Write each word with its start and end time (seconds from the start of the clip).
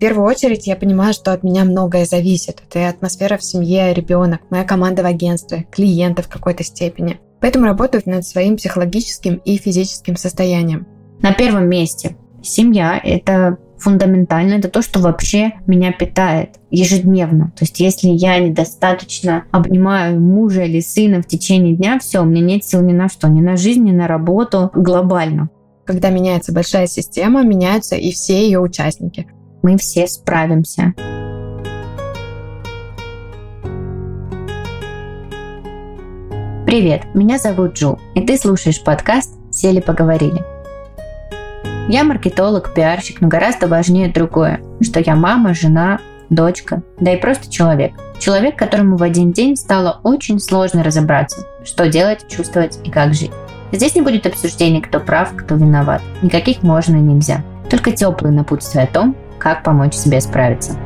первую 0.00 0.26
очередь 0.26 0.66
я 0.66 0.76
понимаю, 0.76 1.12
что 1.12 1.32
от 1.32 1.44
меня 1.44 1.64
многое 1.64 2.06
зависит. 2.06 2.62
Это 2.66 2.80
и 2.80 2.82
атмосфера 2.82 3.36
в 3.36 3.44
семье, 3.44 3.92
ребенок, 3.92 4.40
моя 4.50 4.64
команда 4.64 5.02
в 5.02 5.06
агентстве, 5.06 5.66
клиенты 5.70 6.22
в 6.22 6.28
какой-то 6.28 6.64
степени. 6.64 7.20
Поэтому 7.40 7.66
работаю 7.66 8.02
над 8.06 8.26
своим 8.26 8.56
психологическим 8.56 9.36
и 9.44 9.56
физическим 9.58 10.16
состоянием. 10.16 10.86
На 11.20 11.32
первом 11.32 11.68
месте 11.68 12.16
семья– 12.42 12.98
это 13.04 13.58
фундаментально, 13.78 14.54
это 14.54 14.68
то, 14.68 14.82
что 14.82 15.00
вообще 15.00 15.52
меня 15.66 15.92
питает 15.92 16.56
ежедневно. 16.70 17.52
То 17.56 17.64
есть 17.64 17.80
если 17.80 18.08
я 18.08 18.38
недостаточно 18.38 19.44
обнимаю 19.50 20.20
мужа 20.20 20.64
или 20.64 20.80
сына 20.80 21.22
в 21.22 21.26
течение 21.26 21.76
дня, 21.76 21.98
все, 21.98 22.20
у 22.20 22.24
меня 22.24 22.42
нет 22.42 22.64
сил 22.64 22.82
ни 22.82 22.92
на 22.92 23.08
что, 23.08 23.28
ни 23.28 23.40
на 23.40 23.56
жизнь, 23.56 23.84
ни 23.84 23.92
на 23.92 24.06
работу 24.06 24.70
глобально. 24.74 25.50
Когда 25.84 26.10
меняется 26.10 26.52
большая 26.52 26.86
система, 26.86 27.42
меняются 27.42 27.96
и 27.96 28.12
все 28.12 28.44
ее 28.44 28.60
участники 28.60 29.26
мы 29.62 29.76
все 29.76 30.06
справимся. 30.06 30.94
Привет, 36.66 37.02
меня 37.14 37.38
зовут 37.38 37.74
Джу, 37.74 37.98
и 38.14 38.20
ты 38.20 38.36
слушаешь 38.36 38.82
подкаст 38.82 39.34
«Сели 39.50 39.80
поговорили». 39.80 40.44
Я 41.88 42.04
маркетолог, 42.04 42.72
пиарщик, 42.72 43.20
но 43.20 43.28
гораздо 43.28 43.66
важнее 43.66 44.08
другое, 44.08 44.60
что 44.80 45.00
я 45.00 45.16
мама, 45.16 45.54
жена, 45.54 45.98
дочка, 46.28 46.82
да 47.00 47.12
и 47.12 47.16
просто 47.16 47.50
человек. 47.50 47.92
Человек, 48.20 48.56
которому 48.56 48.96
в 48.96 49.02
один 49.02 49.32
день 49.32 49.56
стало 49.56 50.00
очень 50.04 50.38
сложно 50.38 50.84
разобраться, 50.84 51.44
что 51.64 51.88
делать, 51.88 52.28
чувствовать 52.28 52.78
и 52.84 52.90
как 52.90 53.14
жить. 53.14 53.32
Здесь 53.72 53.96
не 53.96 54.02
будет 54.02 54.26
обсуждений, 54.26 54.80
кто 54.80 55.00
прав, 55.00 55.34
кто 55.36 55.56
виноват. 55.56 56.02
Никаких 56.22 56.62
можно 56.62 56.96
и 56.96 57.00
нельзя. 57.00 57.42
Только 57.68 57.90
теплые 57.90 58.32
напутствия 58.32 58.82
о 58.82 58.86
том, 58.86 59.16
как 59.40 59.64
помочь 59.64 59.94
себе 59.94 60.20
справиться. 60.20 60.76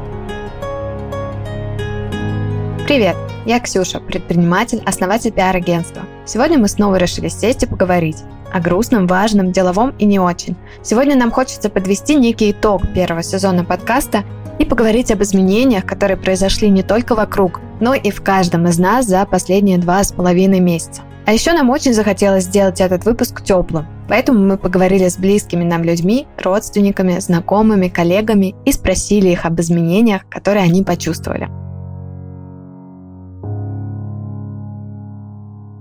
Привет, 2.86 3.16
я 3.44 3.60
Ксюша, 3.60 4.00
предприниматель, 4.00 4.82
основатель 4.86 5.32
пиар-агентства. 5.32 6.02
Сегодня 6.24 6.58
мы 6.58 6.68
снова 6.68 6.96
решили 6.96 7.28
сесть 7.28 7.62
и 7.62 7.66
поговорить 7.66 8.18
о 8.52 8.60
грустном, 8.60 9.06
важном, 9.06 9.52
деловом 9.52 9.94
и 9.98 10.04
не 10.04 10.20
очень. 10.20 10.56
Сегодня 10.82 11.16
нам 11.16 11.30
хочется 11.30 11.68
подвести 11.68 12.14
некий 12.14 12.52
итог 12.52 12.82
первого 12.94 13.22
сезона 13.22 13.64
подкаста 13.64 14.22
и 14.58 14.64
поговорить 14.64 15.10
об 15.10 15.22
изменениях, 15.22 15.84
которые 15.84 16.16
произошли 16.16 16.70
не 16.70 16.82
только 16.82 17.14
вокруг, 17.14 17.60
но 17.80 17.94
и 17.94 18.10
в 18.10 18.22
каждом 18.22 18.68
из 18.68 18.78
нас 18.78 19.06
за 19.06 19.26
последние 19.26 19.78
два 19.78 20.04
с 20.04 20.12
половиной 20.12 20.60
месяца. 20.60 21.02
А 21.26 21.32
еще 21.32 21.54
нам 21.54 21.70
очень 21.70 21.94
захотелось 21.94 22.44
сделать 22.44 22.82
этот 22.82 23.06
выпуск 23.06 23.42
теплым, 23.42 23.86
поэтому 24.08 24.40
мы 24.40 24.58
поговорили 24.58 25.08
с 25.08 25.16
близкими 25.16 25.64
нам 25.64 25.82
людьми, 25.82 26.26
родственниками, 26.36 27.18
знакомыми, 27.18 27.88
коллегами 27.88 28.54
и 28.66 28.72
спросили 28.72 29.30
их 29.30 29.46
об 29.46 29.58
изменениях, 29.58 30.28
которые 30.28 30.64
они 30.64 30.82
почувствовали. 30.82 31.48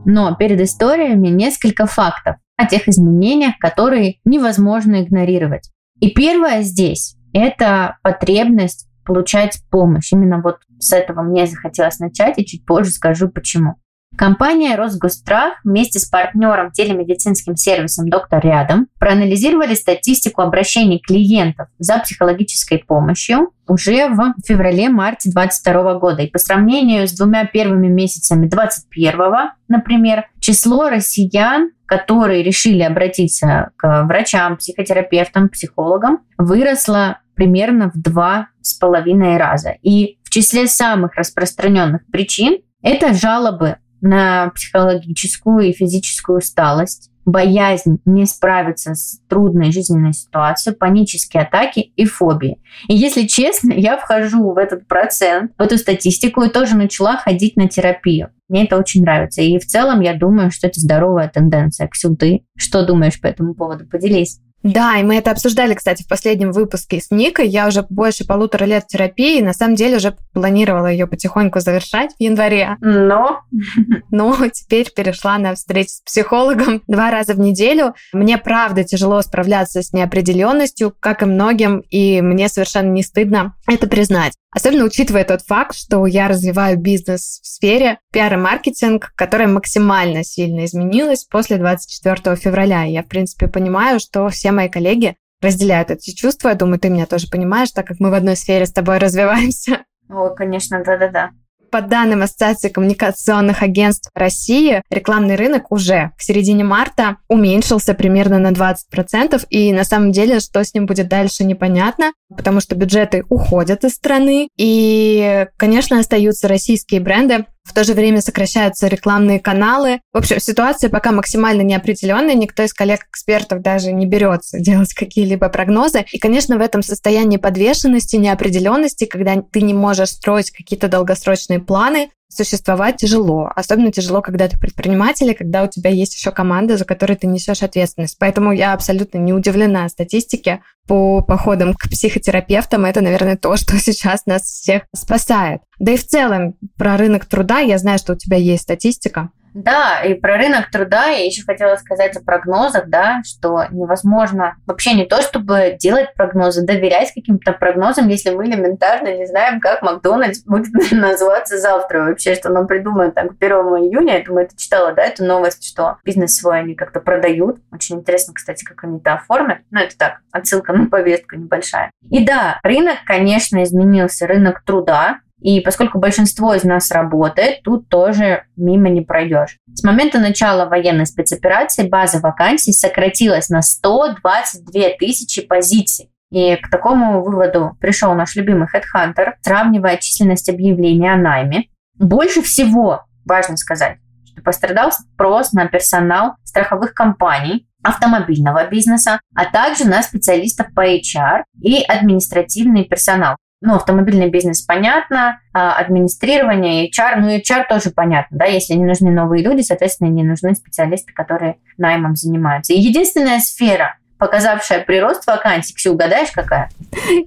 Но 0.06 0.34
перед 0.36 0.62
историями 0.62 1.28
несколько 1.28 1.88
фактов 1.88 2.38
о 2.56 2.66
тех 2.66 2.88
изменениях, 2.88 3.56
которые 3.60 4.20
невозможно 4.24 5.04
игнорировать. 5.04 5.72
И 6.00 6.12
первое 6.12 6.62
здесь– 6.62 7.18
это 7.34 7.98
потребность 8.02 8.88
получать 9.06 9.60
помощь. 9.70 10.14
Именно 10.14 10.42
вот 10.42 10.60
с 10.80 10.94
этого 10.94 11.22
мне 11.22 11.48
захотелось 11.48 12.00
начать, 12.00 12.40
и 12.40 12.46
чуть 12.46 12.66
позже 12.66 12.92
скажу 12.92 13.28
почему. 13.28 13.76
Компания 14.16 14.76
Росгострах 14.76 15.56
вместе 15.64 16.00
с 16.00 16.06
партнером 16.06 16.72
телемедицинским 16.72 17.56
сервисом 17.56 18.10
«Доктор 18.10 18.44
рядом» 18.44 18.88
проанализировали 19.00 19.74
статистику 19.74 20.42
обращений 20.42 21.00
клиентов 21.00 21.68
за 21.80 21.98
психологической 21.98 22.78
помощью 22.78 23.50
уже 23.68 24.10
в 24.10 24.36
феврале-марте 24.46 25.32
2022 25.32 26.00
года. 26.00 26.22
И 26.22 26.30
по 26.30 26.38
сравнению 26.38 27.08
с 27.08 27.14
двумя 27.14 27.46
первыми 27.46 27.88
месяцами 27.88 28.48
2021, 28.48 29.52
например, 29.68 30.26
число 30.40 30.90
россиян, 30.90 31.72
которые 31.88 32.44
решили 32.44 32.84
обратиться 32.84 33.72
к 33.78 34.04
врачам, 34.04 34.58
психотерапевтам, 34.58 35.50
психологам, 35.50 36.20
выросло 36.38 37.20
примерно 37.36 37.90
в 37.92 38.00
два 38.00 38.50
с 38.62 38.74
половиной 38.76 39.38
раза. 39.38 39.76
И 39.82 40.20
в 40.24 40.30
числе 40.30 40.68
самых 40.68 41.16
распространенных 41.16 42.06
причин 42.12 42.60
это 42.84 43.14
жалобы 43.14 43.78
на 44.04 44.50
психологическую 44.50 45.70
и 45.70 45.74
физическую 45.74 46.40
усталость, 46.40 47.10
боязнь 47.26 48.00
не 48.06 48.26
справиться 48.26 48.96
с 48.96 49.22
трудной 49.30 49.72
жизненной 49.72 50.12
ситуацией, 50.12 50.76
панические 50.76 51.44
атаки 51.44 51.80
и 51.96 52.06
фобии. 52.06 52.60
И 52.90 52.96
если 52.96 53.26
честно, 53.26 53.72
я 53.76 53.98
вхожу 53.98 54.52
в 54.52 54.58
этот 54.58 54.88
процент, 54.88 55.54
в 55.58 55.62
эту 55.62 55.78
статистику 55.78 56.44
и 56.44 56.50
тоже 56.50 56.76
начала 56.76 57.16
ходить 57.16 57.56
на 57.56 57.70
терапию. 57.70 58.30
Мне 58.50 58.66
это 58.66 58.78
очень 58.78 59.04
нравится. 59.04 59.42
И 59.42 59.58
в 59.58 59.66
целом 59.66 60.02
я 60.02 60.14
думаю, 60.14 60.52
что 60.52 60.68
это 60.68 60.82
здоровая 60.82 61.30
тенденция. 61.30 61.88
Ксю, 61.88 62.16
ты 62.16 62.44
что 62.58 62.86
думаешь 62.86 63.20
по 63.20 63.28
этому 63.28 63.56
поводу? 63.56 63.88
Поделись. 63.88 64.40
Да, 64.64 64.98
и 64.98 65.04
мы 65.04 65.18
это 65.18 65.32
обсуждали, 65.32 65.74
кстати, 65.74 66.04
в 66.04 66.08
последнем 66.08 66.52
выпуске 66.52 67.02
с 67.02 67.12
Никой. 67.12 67.48
Я 67.48 67.68
уже 67.68 67.86
больше 67.90 68.26
полутора 68.26 68.64
лет 68.64 68.88
терапии, 68.88 69.40
и 69.40 69.44
на 69.44 69.54
самом 69.54 69.76
деле 69.76 69.98
уже 69.98 70.16
планировала 70.34 70.88
ее 70.88 71.06
потихоньку 71.06 71.60
завершать 71.60 72.12
в 72.18 72.24
январе. 72.24 72.78
Но? 72.80 73.42
Но 74.12 74.36
теперь 74.52 74.90
перешла 74.92 75.38
на 75.38 75.56
встречу 75.56 75.90
с 75.90 76.02
психологом 76.02 76.82
два 76.88 77.12
раза 77.12 77.34
в 77.34 77.40
неделю. 77.40 77.94
Мне 78.14 78.38
правда 78.38 78.84
тяжело 78.84 79.22
справляться 79.22 79.82
с 79.82 79.92
неопределенностью, 79.92 80.94
как 80.98 81.24
и 81.24 81.26
многим, 81.26 81.84
и 81.90 82.22
мне 82.22 82.48
совершенно 82.48 82.90
не 82.90 83.04
стыдно 83.04 83.56
это 83.68 83.88
признать. 83.88 84.34
Особенно 84.54 84.86
учитывая 84.86 85.24
тот 85.24 85.42
факт, 85.42 85.76
что 85.76 86.06
я 86.06 86.28
развиваю 86.28 86.78
бизнес 86.78 87.40
в 87.42 87.48
сфере 87.48 88.00
пиар 88.12 88.34
и 88.34 88.38
маркетинг, 88.38 89.12
которая 89.16 89.48
максимально 89.48 90.24
сильно 90.24 90.66
изменилась 90.66 91.26
после 91.26 91.58
24 91.58 92.36
февраля. 92.36 92.86
И 92.86 92.92
я, 92.92 93.04
в 93.04 93.08
принципе, 93.08 93.48
понимаю, 93.48 94.00
что 94.00 94.30
все 94.30 94.52
мои 94.52 94.70
коллеги 94.70 95.16
разделяют 95.42 95.92
эти 95.92 96.12
чувства. 96.12 96.50
Я 96.50 96.56
думаю, 96.56 96.80
ты 96.80 96.90
меня 96.90 97.06
тоже 97.06 97.28
понимаешь, 97.30 97.72
так 97.72 97.88
как 97.88 98.00
мы 98.00 98.10
в 98.10 98.14
одной 98.14 98.36
сфере 98.36 98.66
с 98.66 98.72
тобой 98.72 98.98
развиваемся. 99.00 99.84
О, 100.10 100.30
конечно, 100.30 100.84
да-да-да. 100.84 101.32
По 101.74 101.82
данным 101.82 102.22
Ассоциации 102.22 102.70
коммуникационных 102.70 103.64
агентств 103.64 104.12
России, 104.14 104.84
рекламный 104.92 105.36
рынок 105.36 105.72
уже 105.72 106.12
к 106.20 106.22
середине 106.22 106.64
марта 106.64 107.18
уменьшился 107.30 107.96
примерно 107.96 108.38
на 108.38 108.52
20%, 108.52 109.44
и 109.50 109.74
на 109.74 109.84
самом 109.84 110.12
деле, 110.12 110.40
что 110.40 110.64
с 110.64 110.76
ним 110.76 110.86
будет 110.86 111.08
дальше, 111.08 111.44
непонятно, 111.44 112.14
потому 112.30 112.60
что 112.60 112.76
бюджеты 112.76 113.26
уходят 113.28 113.86
из 113.86 113.96
страны, 113.96 114.50
и, 114.56 115.48
конечно, 115.58 115.98
остаются 115.98 116.48
российские 116.48 117.02
бренды, 117.02 117.48
в 117.64 117.74
то 117.74 117.84
же 117.84 117.94
время 117.94 118.22
сокращаются 118.22 118.88
рекламные 118.88 119.40
каналы. 119.40 120.02
В 120.12 120.18
общем, 120.18 120.40
ситуация 120.40 120.90
пока 120.90 121.12
максимально 121.12 121.62
неопределенная. 121.62 122.36
Никто 122.36 122.64
из 122.64 122.74
коллег-экспертов 122.74 123.62
даже 123.62 123.92
не 123.92 124.06
берется 124.06 124.60
делать 124.60 124.94
какие-либо 124.94 125.50
прогнозы. 125.50 126.06
И, 126.12 126.20
конечно, 126.20 126.58
в 126.58 126.62
этом 126.62 126.84
состоянии 126.84 127.38
подвешенности, 127.38 128.18
неопределенности, 128.18 129.06
когда 129.06 129.42
ты 129.42 129.62
не 129.62 129.74
можешь 129.74 130.10
строить 130.10 130.52
какие-то 130.52 130.88
долгосрочные 130.88 131.60
планы, 131.60 132.10
существовать 132.36 132.98
тяжело. 132.98 133.50
Особенно 133.56 133.92
тяжело, 133.92 134.22
когда 134.22 134.48
ты 134.48 134.60
предприниматель, 134.60 135.30
и 135.30 135.34
когда 135.34 135.64
у 135.64 135.68
тебя 135.68 135.90
есть 135.90 136.16
еще 136.16 136.32
команда, 136.32 136.78
за 136.78 136.86
которой 136.86 137.16
ты 137.16 137.28
несешь 137.28 137.64
ответственность. 137.64 138.18
Поэтому 138.20 138.52
я 138.52 138.74
абсолютно 138.74 139.18
не 139.18 139.34
удивлена 139.34 139.88
статистике 139.90 140.62
по 140.88 141.22
походам 141.22 141.74
к 141.74 141.90
психотерапевтам. 141.90 142.86
Это, 142.86 143.02
наверное, 143.02 143.38
то, 143.38 143.56
что 143.56 143.78
сейчас 143.80 144.26
нас 144.26 144.44
всех 144.44 144.84
спасает. 144.96 145.62
Да 145.80 145.92
и 145.92 145.98
в 145.98 146.06
целом 146.06 146.56
про 146.78 146.98
рынок 146.98 147.26
труда 147.26 147.60
я 147.60 147.78
знаю, 147.78 148.00
что 148.00 148.14
у 148.14 148.18
тебя 148.18 148.38
есть 148.38 148.64
статистика. 148.64 149.30
Да, 149.54 150.02
и 150.02 150.14
про 150.14 150.38
рынок 150.38 150.70
труда 150.72 151.08
я 151.08 151.26
еще 151.26 151.44
хотела 151.44 151.76
сказать 151.76 152.16
о 152.18 152.22
прогнозах, 152.22 152.88
да, 152.88 153.22
что 153.24 153.66
невозможно 153.70 154.56
вообще 154.66 154.94
не 154.94 155.06
то, 155.06 155.22
чтобы 155.22 155.78
делать 155.80 156.14
прогнозы, 156.16 156.66
доверять 156.66 157.14
каким-то 157.14 157.54
прогнозам, 157.54 158.08
если 158.08 158.32
мы 158.32 158.46
элементарно 158.46 159.16
не 159.16 159.26
знаем, 159.26 159.60
как 159.60 159.82
Макдональдс 159.82 160.44
будет 160.46 160.72
называться 160.92 161.58
завтра 161.58 162.06
вообще, 162.06 162.36
что 162.36 162.50
нам 162.50 162.68
придумают 162.68 163.16
там 163.16 163.30
к 163.30 163.36
1 163.40 163.52
июня. 163.52 164.18
Я 164.18 164.26
думаю, 164.26 164.48
ты 164.48 164.58
читала, 164.58 164.94
да, 164.94 165.04
эту 165.04 165.24
новость, 165.24 165.68
что 165.68 165.98
бизнес 166.04 166.36
свой 166.36 166.60
они 166.60 166.76
как-то 166.76 167.00
продают. 167.00 167.60
Очень 167.72 167.98
интересно, 167.98 168.34
кстати, 168.34 168.64
как 168.64 168.84
они 168.84 169.00
это 169.00 169.14
оформят. 169.14 169.60
Ну, 169.72 169.80
это 169.80 169.98
так, 169.98 170.20
отсылка 170.32 170.74
на 170.74 170.88
повестку 170.90 171.36
небольшая. 171.36 171.92
И 172.10 172.26
да, 172.26 172.60
рынок, 172.64 172.98
конечно, 173.06 173.64
изменился, 173.64 174.28
рынок 174.28 174.64
труда, 174.66 175.20
и 175.44 175.60
поскольку 175.60 176.00
большинство 176.00 176.54
из 176.54 176.64
нас 176.64 176.90
работает, 176.90 177.64
тут 177.64 177.90
тоже 177.90 178.46
мимо 178.56 178.88
не 178.88 179.02
пройдешь. 179.02 179.58
С 179.74 179.84
момента 179.84 180.18
начала 180.18 180.68
военной 180.68 181.06
спецоперации 181.06 181.86
база 181.86 182.20
вакансий 182.20 182.72
сократилась 182.72 183.50
на 183.50 183.62
122 183.62 184.82
тысячи 184.98 185.42
позиций. 185.46 186.10
И 186.32 186.56
к 186.56 186.70
такому 186.70 187.22
выводу 187.22 187.78
пришел 187.82 188.16
наш 188.16 188.36
любимый 188.36 188.70
HeadHunter, 188.74 189.34
сравнивая 189.42 189.98
численность 189.98 190.50
объявлений 190.50 191.10
о 191.10 191.18
найме. 191.18 191.66
Больше 192.00 192.42
всего, 192.42 193.02
важно 193.26 193.58
сказать, 193.58 193.98
что 194.26 194.42
пострадал 194.42 194.94
спрос 194.94 195.52
на 195.52 195.68
персонал 195.68 196.36
страховых 196.46 196.94
компаний, 196.94 197.68
автомобильного 197.84 198.66
бизнеса, 198.70 199.20
а 199.36 199.46
также 199.46 199.86
на 199.86 200.02
специалистов 200.02 200.68
по 200.74 200.88
HR 200.88 201.44
и 201.62 201.84
административный 201.84 202.86
персонал. 202.86 203.36
Ну, 203.66 203.76
автомобильный 203.76 204.30
бизнес 204.30 204.62
понятно, 204.62 205.40
а 205.54 205.78
администрирование, 205.78 206.90
HR, 206.90 207.22
ну, 207.22 207.38
HR 207.38 207.64
тоже 207.70 207.92
понятно, 207.92 208.38
да, 208.38 208.46
если 208.46 208.74
не 208.74 208.84
нужны 208.84 209.10
новые 209.10 209.42
люди, 209.42 209.62
соответственно, 209.62 210.10
не 210.10 210.24
нужны 210.24 210.54
специалисты, 210.54 211.14
которые 211.14 211.56
наймом 211.78 212.18
занимаются. 212.18 212.74
И 212.74 212.80
единственная 212.82 213.40
сфера, 213.40 213.96
показавшая 214.18 214.84
прирост 214.84 215.26
вакансий. 215.28 215.74
Ксю, 215.74 215.94
угадаешь, 215.94 216.32
какая? 216.32 216.70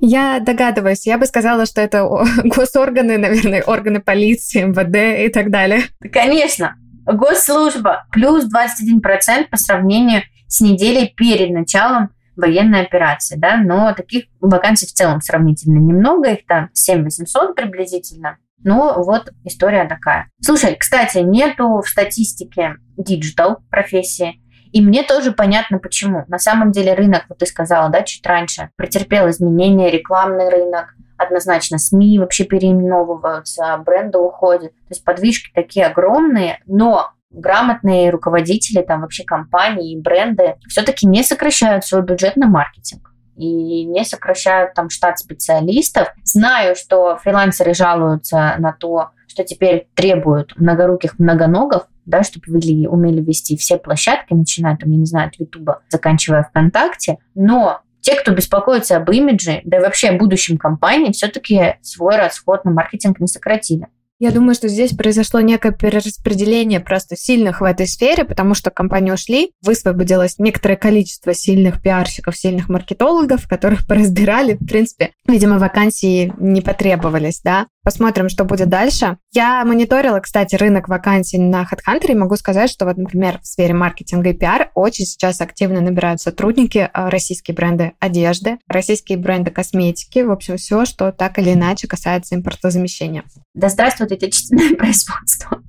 Я 0.02 0.38
догадываюсь. 0.40 1.06
Я 1.06 1.16
бы 1.16 1.24
сказала, 1.24 1.64
что 1.64 1.80
это 1.80 2.06
госорганы, 2.44 3.16
наверное, 3.16 3.62
органы 3.62 4.00
полиции, 4.00 4.64
МВД 4.64 5.26
и 5.26 5.32
так 5.32 5.50
далее. 5.50 5.84
Конечно. 6.12 6.76
Госслужба 7.06 8.06
плюс 8.12 8.44
21% 8.44 9.48
по 9.50 9.56
сравнению 9.56 10.22
с 10.48 10.60
неделей 10.60 11.12
перед 11.16 11.50
началом 11.50 12.10
военной 12.36 12.82
операции, 12.82 13.36
да, 13.36 13.56
но 13.56 13.92
таких 13.94 14.24
вакансий 14.40 14.86
в 14.86 14.92
целом 14.92 15.20
сравнительно 15.20 15.78
немного, 15.78 16.30
их 16.30 16.46
там 16.46 16.70
7 16.72 17.04
800 17.04 17.54
приблизительно. 17.54 18.38
Ну, 18.62 19.02
вот 19.02 19.30
история 19.44 19.84
такая. 19.84 20.28
Слушай, 20.40 20.76
кстати, 20.76 21.18
нету 21.18 21.82
в 21.84 21.88
статистике 21.88 22.76
digital 22.96 23.58
профессии, 23.70 24.40
и 24.72 24.80
мне 24.80 25.02
тоже 25.02 25.32
понятно, 25.32 25.78
почему. 25.78 26.24
На 26.28 26.38
самом 26.38 26.72
деле 26.72 26.94
рынок, 26.94 27.24
вот 27.28 27.38
ты 27.38 27.46
сказала, 27.46 27.88
да, 27.88 28.02
чуть 28.02 28.26
раньше, 28.26 28.70
претерпел 28.76 29.28
изменения, 29.30 29.90
рекламный 29.90 30.50
рынок, 30.50 30.94
однозначно 31.16 31.78
СМИ 31.78 32.18
вообще 32.18 32.44
переименовываются, 32.44 33.76
бренды 33.84 34.18
уходят. 34.18 34.72
То 34.72 34.90
есть 34.90 35.04
подвижки 35.04 35.50
такие 35.54 35.86
огромные, 35.86 36.60
но 36.66 37.10
грамотные 37.36 38.10
руководители, 38.10 38.82
там 38.82 39.02
вообще 39.02 39.24
компании 39.24 40.00
бренды 40.00 40.56
все-таки 40.68 41.06
не 41.06 41.22
сокращают 41.22 41.84
свой 41.84 42.02
бюджет 42.02 42.36
на 42.36 42.48
маркетинг 42.48 43.12
и 43.36 43.84
не 43.84 44.04
сокращают 44.04 44.74
там 44.74 44.90
штат 44.90 45.18
специалистов. 45.18 46.08
Знаю, 46.24 46.74
что 46.74 47.16
фрилансеры 47.18 47.74
жалуются 47.74 48.54
на 48.58 48.72
то, 48.72 49.10
что 49.28 49.44
теперь 49.44 49.88
требуют 49.94 50.54
многоруких 50.56 51.18
многоногов, 51.18 51.86
да, 52.06 52.22
чтобы 52.22 52.46
вели, 52.46 52.88
умели 52.88 53.20
вести 53.20 53.56
все 53.56 53.76
площадки, 53.76 54.32
начиная 54.32 54.76
там, 54.76 54.90
я 54.90 54.96
не 54.96 55.06
знаю, 55.06 55.28
от 55.28 55.38
Ютуба, 55.38 55.82
заканчивая 55.88 56.44
ВКонтакте. 56.44 57.18
Но 57.34 57.80
те, 58.00 58.14
кто 58.14 58.30
беспокоится 58.30 58.96
об 58.96 59.10
имидже, 59.10 59.60
да 59.64 59.78
и 59.78 59.80
вообще 59.80 60.08
о 60.10 60.16
будущем 60.16 60.56
компании, 60.56 61.12
все-таки 61.12 61.74
свой 61.82 62.16
расход 62.16 62.64
на 62.64 62.70
маркетинг 62.70 63.18
не 63.20 63.26
сократили. 63.26 63.88
Я 64.18 64.30
думаю, 64.30 64.54
что 64.54 64.68
здесь 64.68 64.96
произошло 64.96 65.40
некое 65.40 65.72
перераспределение 65.72 66.80
просто 66.80 67.16
сильных 67.16 67.60
в 67.60 67.64
этой 67.64 67.86
сфере, 67.86 68.24
потому 68.24 68.54
что 68.54 68.70
компании 68.70 69.10
ушли, 69.10 69.52
высвободилось 69.62 70.38
некоторое 70.38 70.76
количество 70.76 71.34
сильных 71.34 71.82
пиарщиков, 71.82 72.34
сильных 72.34 72.70
маркетологов, 72.70 73.46
которых 73.46 73.86
поразбирали. 73.88 74.54
В 74.54 74.66
принципе, 74.66 75.12
видимо, 75.28 75.58
вакансии 75.58 76.32
не 76.38 76.62
потребовались, 76.62 77.42
да. 77.42 77.66
Посмотрим, 77.86 78.28
что 78.28 78.44
будет 78.44 78.68
дальше. 78.68 79.16
Я 79.32 79.64
мониторила, 79.64 80.18
кстати, 80.18 80.56
рынок 80.56 80.88
вакансий 80.88 81.38
на 81.38 81.62
HeadHunter 81.62 82.10
и 82.10 82.14
могу 82.16 82.34
сказать, 82.34 82.68
что 82.68 82.84
вот, 82.84 82.96
например, 82.96 83.38
в 83.40 83.46
сфере 83.46 83.74
маркетинга 83.74 84.30
и 84.30 84.32
пиар 84.32 84.72
очень 84.74 85.04
сейчас 85.04 85.40
активно 85.40 85.80
набирают 85.80 86.20
сотрудники 86.20 86.90
а, 86.92 87.10
российские 87.10 87.54
бренды 87.54 87.92
одежды, 88.00 88.58
российские 88.66 89.18
бренды 89.18 89.52
косметики, 89.52 90.18
в 90.18 90.32
общем, 90.32 90.56
все, 90.56 90.84
что 90.84 91.12
так 91.12 91.38
или 91.38 91.52
иначе 91.52 91.86
касается 91.86 92.34
импортозамещения. 92.34 93.22
Да 93.54 93.68
здравствует 93.68 94.10
отечественное 94.10 94.74
производство. 94.76 95.62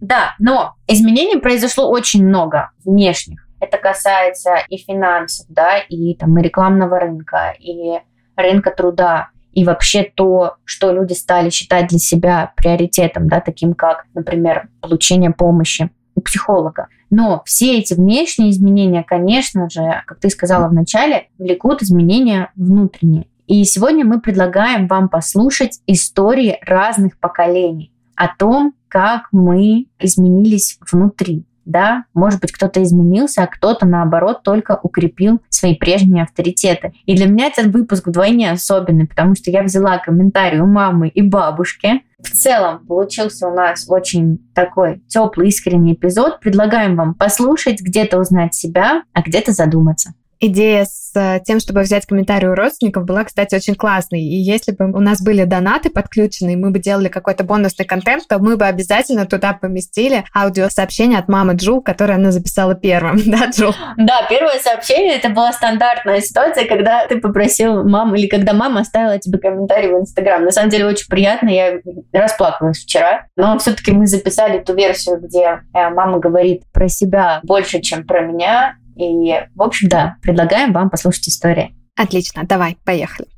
Да, 0.00 0.36
но 0.38 0.76
изменений 0.86 1.40
произошло 1.40 1.90
очень 1.90 2.24
много 2.24 2.70
внешних. 2.84 3.48
Это 3.58 3.78
касается 3.78 4.58
и 4.68 4.76
финансов, 4.76 5.46
да, 5.48 5.78
и 5.78 6.14
там 6.14 6.38
и 6.38 6.42
рекламного 6.44 7.00
рынка, 7.00 7.52
и 7.58 7.98
рынка 8.36 8.70
труда, 8.70 9.30
и 9.54 9.64
вообще 9.64 10.02
то, 10.02 10.56
что 10.64 10.92
люди 10.92 11.12
стали 11.12 11.50
считать 11.50 11.88
для 11.88 11.98
себя 11.98 12.52
приоритетом, 12.56 13.28
да, 13.28 13.40
таким 13.40 13.74
как, 13.74 14.06
например, 14.14 14.68
получение 14.80 15.30
помощи 15.30 15.90
у 16.14 16.20
психолога. 16.20 16.88
Но 17.10 17.42
все 17.44 17.78
эти 17.78 17.94
внешние 17.94 18.50
изменения, 18.50 19.04
конечно 19.04 19.68
же, 19.70 20.02
как 20.06 20.18
ты 20.18 20.30
сказала 20.30 20.68
в 20.68 20.74
начале, 20.74 21.28
влекут 21.38 21.82
изменения 21.82 22.50
внутренние. 22.56 23.26
И 23.46 23.62
сегодня 23.64 24.04
мы 24.04 24.20
предлагаем 24.20 24.86
вам 24.86 25.08
послушать 25.08 25.80
истории 25.86 26.58
разных 26.62 27.18
поколений 27.18 27.92
о 28.16 28.28
том, 28.34 28.74
как 28.88 29.28
мы 29.32 29.86
изменились 29.98 30.78
внутри 30.90 31.44
да, 31.64 32.04
может 32.14 32.40
быть, 32.40 32.52
кто-то 32.52 32.82
изменился, 32.82 33.42
а 33.42 33.46
кто-то, 33.46 33.86
наоборот, 33.86 34.42
только 34.42 34.78
укрепил 34.82 35.40
свои 35.48 35.74
прежние 35.74 36.24
авторитеты. 36.24 36.92
И 37.06 37.16
для 37.16 37.26
меня 37.26 37.46
этот 37.46 37.66
выпуск 37.66 38.06
вдвойне 38.06 38.50
особенный, 38.50 39.06
потому 39.06 39.34
что 39.34 39.50
я 39.50 39.62
взяла 39.62 39.98
комментарий 39.98 40.60
у 40.60 40.66
мамы 40.66 41.08
и 41.08 41.22
бабушки. 41.22 42.02
В 42.18 42.30
целом 42.30 42.86
получился 42.86 43.48
у 43.48 43.54
нас 43.54 43.86
очень 43.88 44.38
такой 44.54 45.02
теплый, 45.08 45.48
искренний 45.48 45.94
эпизод. 45.94 46.40
Предлагаем 46.40 46.96
вам 46.96 47.14
послушать, 47.14 47.82
где-то 47.82 48.18
узнать 48.18 48.54
себя, 48.54 49.02
а 49.12 49.22
где-то 49.22 49.52
задуматься. 49.52 50.14
Идея 50.40 50.84
с 50.84 51.12
э, 51.14 51.40
тем, 51.44 51.60
чтобы 51.60 51.80
взять 51.80 52.06
комментарии 52.06 52.46
у 52.46 52.54
родственников, 52.54 53.04
была, 53.04 53.24
кстати, 53.24 53.54
очень 53.54 53.74
классной. 53.74 54.20
И 54.20 54.36
если 54.36 54.72
бы 54.72 54.90
у 54.90 55.00
нас 55.00 55.22
были 55.22 55.44
донаты 55.44 55.90
подключены, 55.90 56.52
и 56.52 56.56
мы 56.56 56.70
бы 56.70 56.78
делали 56.78 57.08
какой-то 57.08 57.44
бонусный 57.44 57.84
контент, 57.86 58.26
то 58.28 58.38
мы 58.38 58.56
бы 58.56 58.66
обязательно 58.66 59.26
туда 59.26 59.52
поместили 59.52 60.24
аудиосообщение 60.34 61.18
от 61.18 61.28
мамы 61.28 61.54
Джул, 61.54 61.82
которое 61.82 62.14
она 62.14 62.32
записала 62.32 62.74
первым. 62.74 63.20
Да, 63.34 63.46
Джул? 63.46 63.74
Да, 63.96 64.26
первое 64.28 64.60
сообщение, 64.60 65.16
это 65.16 65.28
была 65.28 65.52
стандартная 65.52 66.20
ситуация, 66.20 66.66
когда 66.66 67.06
ты 67.06 67.20
попросил 67.20 67.82
маму, 67.82 68.14
или 68.14 68.28
когда 68.28 68.52
мама 68.52 68.80
оставила 68.80 69.18
тебе 69.18 69.38
комментарий 69.38 69.88
в 69.88 69.98
Инстаграм. 69.98 70.44
На 70.44 70.52
самом 70.52 70.70
деле 70.70 70.86
очень 70.86 71.08
приятно, 71.08 71.48
я 71.48 71.80
расплакалась 72.12 72.78
вчера. 72.78 73.26
Но 73.36 73.58
все-таки 73.58 73.90
мы 73.92 74.06
записали 74.06 74.60
ту 74.60 74.74
версию, 74.74 75.20
где 75.20 75.62
э, 75.74 75.90
мама 75.90 76.20
говорит 76.20 76.62
про 76.72 76.88
себя 76.88 77.40
больше, 77.42 77.80
чем 77.80 78.06
про 78.06 78.20
меня, 78.20 78.76
и, 78.96 79.34
в 79.54 79.62
общем, 79.62 79.88
да, 79.88 80.16
предлагаем 80.22 80.72
вам 80.72 80.90
послушать 80.90 81.28
истории. 81.28 81.74
Отлично, 81.96 82.44
давай, 82.44 82.76
поехали. 82.84 83.28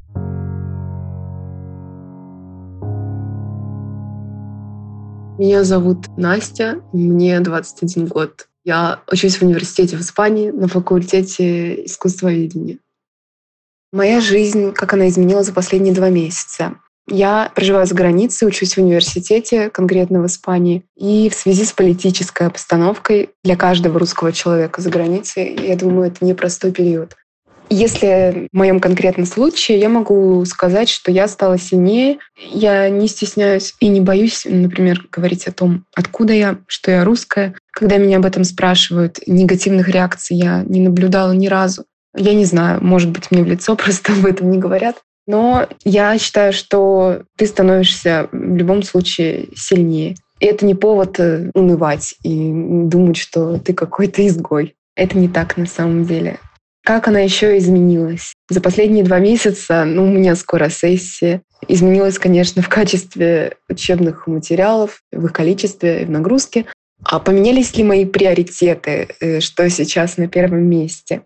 Меня 5.39 5.65
зовут 5.65 6.17
Настя, 6.17 6.81
мне 6.93 7.41
21 7.41 8.07
год. 8.07 8.49
Я 8.65 9.03
учусь 9.13 9.37
в 9.37 9.43
университете 9.43 9.97
в 9.97 10.01
Испании 10.01 10.51
на 10.51 10.67
факультете 10.67 11.85
искусствоведения. 11.85 12.79
Моя 13.93 14.21
жизнь, 14.21 14.73
как 14.73 14.95
она 14.95 15.09
изменилась 15.09 15.47
за 15.47 15.53
последние 15.53 15.95
два 15.95 16.09
месяца. 16.09 16.77
Я 17.09 17.53
проживаю 17.55 17.87
за 17.87 17.95
границей, 17.95 18.49
учусь 18.49 18.75
в 18.75 18.79
университете, 18.79 19.71
конкретно 19.71 20.21
в 20.21 20.27
Испании. 20.27 20.83
И 20.97 21.29
в 21.31 21.35
связи 21.35 21.65
с 21.65 21.73
политической 21.73 22.47
обстановкой 22.47 23.31
для 23.45 23.57
каждого 23.57 23.99
русского 23.99 24.33
человека 24.33 24.81
за 24.81 24.91
границей, 24.91 25.57
я 25.67 25.77
думаю, 25.77 26.09
это 26.09 26.25
непростой 26.25 26.73
период. 26.73 27.17
Если 27.69 28.49
в 28.53 28.57
моем 28.57 28.79
конкретном 28.81 29.27
случае, 29.27 29.79
я 29.79 29.89
могу 29.89 30.45
сказать, 30.45 30.89
что 30.89 31.11
я 31.11 31.27
стала 31.27 31.59
сильнее. 31.59 32.19
Я 32.37 32.89
не 32.89 33.09
стесняюсь 33.09 33.75
и 33.81 33.89
не 33.89 34.01
боюсь, 34.01 34.47
например, 34.49 35.07
говорить 35.11 35.47
о 35.49 35.53
том, 35.53 35.85
откуда 35.95 36.33
я, 36.33 36.59
что 36.69 36.91
я 36.91 37.05
русская. 37.05 37.55
Когда 37.73 37.97
меня 37.97 38.19
об 38.19 38.27
этом 38.27 38.45
спрашивают, 38.45 39.19
негативных 39.27 39.89
реакций 39.89 40.37
я 40.37 40.63
не 40.63 40.81
наблюдала 40.81 41.33
ни 41.33 41.49
разу. 41.49 41.85
Я 42.17 42.35
не 42.35 42.45
знаю, 42.45 42.83
может 42.83 43.11
быть, 43.11 43.31
мне 43.31 43.43
в 43.43 43.47
лицо 43.47 43.75
просто 43.77 44.13
об 44.13 44.27
этом 44.27 44.51
не 44.51 44.59
говорят. 44.59 44.97
Но 45.27 45.69
я 45.85 46.19
считаю, 46.19 46.53
что 46.53 47.23
ты 47.37 47.47
становишься 47.47 48.29
в 48.31 48.57
любом 48.57 48.83
случае 48.83 49.49
сильнее. 49.57 50.17
И 50.39 50.47
это 50.47 50.67
не 50.67 50.75
повод 50.75 51.19
э, 51.19 51.51
унывать 51.55 52.15
и 52.23 52.51
думать, 52.53 53.17
что 53.17 53.59
ты 53.59 53.73
какой-то 53.73 54.27
изгой. 54.27 54.77
Это 54.95 55.19
не 55.19 55.29
так 55.29 55.57
на 55.57 55.67
самом 55.67 56.05
деле. 56.05 56.39
Как 56.85 57.09
она 57.09 57.19
еще 57.19 57.59
изменилась? 57.59 58.33
За 58.49 58.61
последние 58.61 59.03
два 59.03 59.19
месяца, 59.19 59.85
ну, 59.85 60.05
у 60.05 60.09
меня 60.09 60.37
скоро 60.37 60.69
сессия, 60.69 61.43
изменилась, 61.67 62.19
конечно, 62.19 62.63
в 62.63 62.69
качестве 62.69 63.57
учебных 63.69 64.29
материалов, 64.29 65.01
в 65.11 65.25
их 65.25 65.33
количестве, 65.33 66.07
в 66.07 66.11
нагрузке. 66.11 66.67
А 67.03 67.19
поменялись 67.19 67.77
ли 67.77 67.83
мои 67.83 68.05
приоритеты, 68.05 69.09
э, 69.21 69.41
что 69.41 69.69
сейчас 69.69 70.17
на 70.17 70.29
первом 70.29 70.63
месте? 70.63 71.23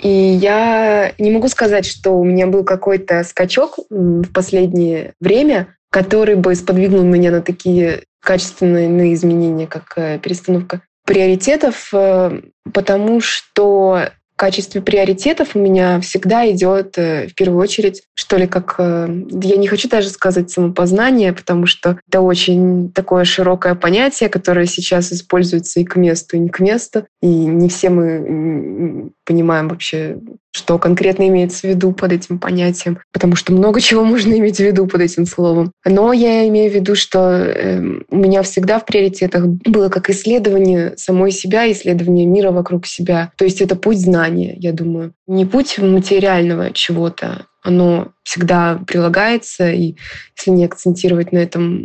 И 0.00 0.08
я 0.08 1.12
не 1.18 1.30
могу 1.30 1.48
сказать, 1.48 1.86
что 1.86 2.18
у 2.18 2.24
меня 2.24 2.46
был 2.46 2.64
какой-то 2.64 3.22
скачок 3.24 3.78
в 3.90 4.32
последнее 4.32 5.12
время, 5.20 5.76
который 5.90 6.34
бы 6.34 6.54
сподвигнул 6.54 7.04
меня 7.04 7.30
на 7.30 7.42
такие 7.42 8.04
качественные 8.22 9.14
изменения, 9.14 9.66
как 9.66 9.92
э, 9.96 10.18
перестановка 10.18 10.80
приоритетов, 11.04 11.90
э, 11.92 12.40
потому 12.72 13.20
что 13.20 14.10
в 14.34 14.36
качестве 14.36 14.80
приоритетов 14.80 15.54
у 15.54 15.58
меня 15.58 16.00
всегда 16.00 16.50
идет 16.50 16.96
э, 16.96 17.26
в 17.28 17.34
первую 17.34 17.60
очередь, 17.60 18.04
что 18.14 18.36
ли, 18.36 18.46
как, 18.46 18.76
я 18.78 19.56
не 19.56 19.66
хочу 19.66 19.88
даже 19.88 20.08
сказать 20.08 20.50
самопознание, 20.50 21.32
потому 21.32 21.66
что 21.66 21.98
это 22.08 22.20
очень 22.20 22.90
такое 22.92 23.24
широкое 23.24 23.74
понятие, 23.74 24.30
которое 24.30 24.66
сейчас 24.66 25.12
используется 25.12 25.80
и 25.80 25.84
к 25.84 25.96
месту, 25.96 26.36
и 26.36 26.40
не 26.40 26.48
к 26.48 26.60
месту, 26.60 27.06
и 27.20 27.26
не 27.26 27.68
все 27.68 27.90
мы 27.90 29.10
понимаем 29.24 29.68
вообще, 29.68 30.18
что 30.52 30.78
конкретно 30.78 31.28
имеется 31.28 31.60
в 31.60 31.70
виду 31.70 31.92
под 31.92 32.12
этим 32.12 32.38
понятием, 32.38 32.98
потому 33.12 33.36
что 33.36 33.52
много 33.52 33.80
чего 33.80 34.04
можно 34.04 34.34
иметь 34.34 34.56
в 34.56 34.60
виду 34.60 34.86
под 34.86 35.00
этим 35.00 35.26
словом. 35.26 35.72
Но 35.84 36.12
я 36.12 36.46
имею 36.48 36.70
в 36.70 36.74
виду, 36.74 36.94
что 36.94 37.18
э, 37.20 37.80
у 38.10 38.16
меня 38.16 38.42
всегда 38.42 38.78
в 38.78 38.86
приоритетах 38.86 39.46
было 39.46 39.88
как 39.88 40.10
исследование 40.10 40.94
самой 40.96 41.30
себя, 41.30 41.70
исследование 41.70 42.26
мира 42.26 42.50
вокруг 42.50 42.86
себя. 42.86 43.32
То 43.36 43.44
есть 43.44 43.60
это 43.60 43.76
путь 43.76 44.00
знания, 44.00 44.54
я 44.58 44.72
думаю. 44.72 45.12
Не 45.26 45.46
путь 45.46 45.78
материального 45.78 46.72
чего-то, 46.72 47.46
оно 47.62 48.08
всегда 48.24 48.80
прилагается, 48.86 49.70
и 49.70 49.94
если 50.36 50.50
не 50.50 50.64
акцентировать 50.64 51.32
на 51.32 51.38
этом 51.38 51.84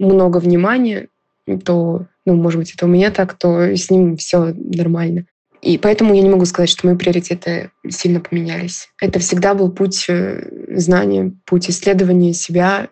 много 0.00 0.38
внимания, 0.38 1.08
то, 1.64 2.06
ну, 2.24 2.34
может 2.34 2.58
быть, 2.58 2.72
это 2.74 2.86
у 2.86 2.88
меня 2.88 3.10
так, 3.10 3.34
то 3.34 3.76
с 3.76 3.90
ним 3.90 4.16
все 4.16 4.54
нормально. 4.56 5.26
И 5.62 5.76
поэтому 5.76 6.14
я 6.14 6.22
не 6.22 6.30
могу 6.30 6.46
сказать, 6.46 6.70
что 6.70 6.86
мои 6.86 6.96
приоритеты 6.96 7.70
сильно 7.88 8.20
поменялись. 8.20 8.88
Это 9.00 9.18
всегда 9.18 9.54
был 9.54 9.70
путь 9.70 10.06
э, 10.08 10.76
знания, 10.76 11.32
путь 11.44 11.68
исследования 11.68 12.32
себя 12.32 12.88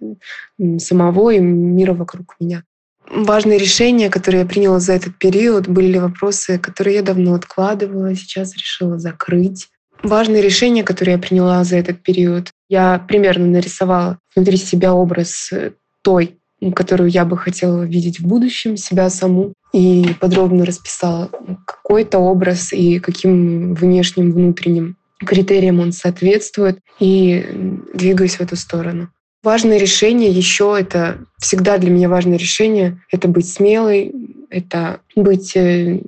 самого 0.79 1.31
и 1.31 1.39
мира 1.39 1.95
вокруг 1.95 2.37
меня. 2.41 2.65
Важные 3.11 3.59
решения, 3.59 4.11
которые 4.11 4.43
я 4.43 4.47
приняла 4.47 4.81
за 4.81 4.93
этот 4.93 5.17
период, 5.17 5.67
были 5.67 5.97
вопросы, 5.97 6.59
которые 6.59 6.97
я 6.97 7.03
давно 7.03 7.35
откладывала, 7.35 8.15
сейчас 8.15 8.55
решила 8.55 8.99
закрыть. 8.99 9.69
Важные 10.03 10.43
решения, 10.43 10.85
которые 10.85 11.15
я 11.15 11.21
приняла 11.21 11.65
за 11.65 11.77
этот 11.77 12.03
период, 12.03 12.51
я 12.69 12.99
примерно 12.99 13.47
нарисовала 13.47 14.19
внутри 14.37 14.59
себя 14.59 14.93
образ 14.93 15.51
э, 15.53 15.73
той, 16.03 16.39
которую 16.75 17.09
я 17.09 17.25
бы 17.25 17.39
хотела 17.39 17.83
видеть 17.85 18.21
в 18.21 18.27
будущем, 18.27 18.77
себя 18.77 19.09
саму, 19.09 19.55
и 19.73 20.15
подробно 20.21 20.65
расписала 20.65 21.31
какой-то 21.67 22.19
образ 22.19 22.73
и 22.73 22.99
каким 23.01 23.75
внешним, 23.75 24.33
внутренним 24.33 24.97
критериям 25.19 25.81
он 25.81 25.93
соответствует, 25.93 26.79
и 27.01 27.45
двигаюсь 27.93 28.37
в 28.37 28.41
эту 28.41 28.57
сторону. 28.57 29.09
Важное 29.43 29.79
решение 29.79 30.31
еще 30.31 30.77
это 30.79 31.19
всегда 31.39 31.79
для 31.79 31.91
меня 31.91 32.09
важное 32.09 32.37
решение 32.39 33.01
это 33.11 33.29
быть 33.29 33.49
смелой, 33.49 34.13
это 34.51 35.01
быть 35.15 35.57
э, 35.57 36.01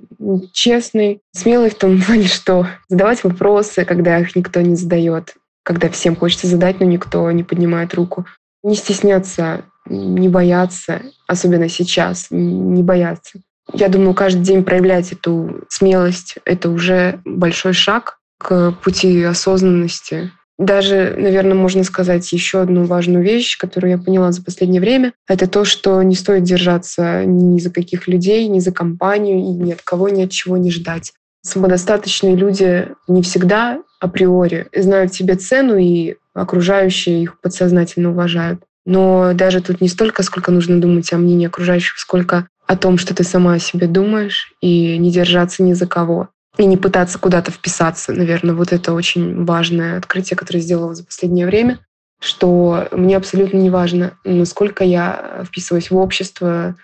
честной, 0.51 1.21
смелой 1.31 1.69
в 1.69 1.75
том 1.75 2.01
плане, 2.01 2.27
что 2.27 2.67
задавать 2.89 3.23
вопросы, 3.23 3.85
когда 3.85 4.19
их 4.19 4.35
никто 4.35 4.59
не 4.61 4.75
задает, 4.75 5.35
когда 5.63 5.89
всем 5.89 6.15
хочется 6.15 6.47
задать, 6.47 6.79
но 6.79 6.85
никто 6.85 7.29
не 7.31 7.43
поднимает 7.43 7.93
руку, 7.93 8.25
не 8.63 8.75
стесняться 8.75 9.63
не 9.85 10.29
бояться, 10.29 11.01
особенно 11.27 11.69
сейчас, 11.69 12.27
не 12.29 12.83
бояться. 12.83 13.41
Я 13.73 13.87
думаю, 13.87 14.13
каждый 14.13 14.43
день 14.43 14.63
проявлять 14.63 15.11
эту 15.11 15.65
смелость— 15.69 16.35
это 16.45 16.69
уже 16.69 17.19
большой 17.25 17.73
шаг 17.73 18.19
к 18.37 18.71
пути 18.83 19.23
осознанности. 19.23 20.31
Даже, 20.57 21.15
наверное, 21.17 21.55
можно 21.55 21.83
сказать 21.83 22.31
еще 22.31 22.61
одну 22.61 22.85
важную 22.85 23.23
вещь, 23.23 23.57
которую 23.57 23.91
я 23.91 23.97
поняла 23.97 24.31
за 24.31 24.43
последнее 24.43 24.81
время, 24.81 25.13
это 25.27 25.47
то, 25.47 25.65
что 25.65 26.01
не 26.03 26.13
стоит 26.15 26.43
держаться 26.43 27.25
ни 27.25 27.59
за 27.59 27.71
каких 27.71 28.07
людей, 28.07 28.47
ни 28.47 28.59
за 28.59 28.71
компанию, 28.71 29.39
и 29.39 29.41
ни 29.41 29.71
от 29.71 29.81
кого, 29.81 30.09
ни 30.09 30.23
от 30.23 30.29
чего 30.29 30.57
не 30.57 30.69
ждать. 30.69 31.13
Самодостаточные 31.43 32.35
люди 32.35 32.89
не 33.07 33.23
всегда 33.23 33.79
априори 33.99 34.67
знают 34.75 35.13
себе 35.13 35.35
цену, 35.35 35.77
и 35.77 36.15
окружающие 36.33 37.23
их 37.23 37.39
подсознательно 37.41 38.11
уважают. 38.11 38.61
Но 38.85 39.33
даже 39.33 39.61
тут 39.61 39.81
не 39.81 39.87
столько, 39.87 40.23
сколько 40.23 40.51
нужно 40.51 40.79
думать 40.79 41.11
о 41.13 41.17
мнении 41.17 41.47
окружающих, 41.47 41.97
сколько 41.97 42.47
о 42.71 42.77
том, 42.77 42.97
что 42.97 43.13
ты 43.13 43.25
сама 43.25 43.55
о 43.55 43.59
себе 43.59 43.85
думаешь, 43.85 44.53
и 44.61 44.97
не 44.97 45.11
держаться 45.11 45.61
ни 45.61 45.73
за 45.73 45.87
кого. 45.87 46.29
И 46.57 46.65
не 46.65 46.77
пытаться 46.77 47.19
куда-то 47.19 47.51
вписаться. 47.51 48.13
Наверное, 48.13 48.55
вот 48.55 48.71
это 48.71 48.93
очень 48.93 49.43
важное 49.43 49.97
открытие, 49.97 50.37
которое 50.37 50.61
сделала 50.61 50.95
за 50.95 51.03
последнее 51.03 51.45
время, 51.45 51.79
что 52.21 52.87
мне 52.91 53.17
абсолютно 53.17 53.57
не 53.57 53.69
важно, 53.69 54.13
насколько 54.23 54.85
я 54.85 55.43
вписываюсь 55.45 55.91
в 55.91 55.97
общество, 55.97 56.75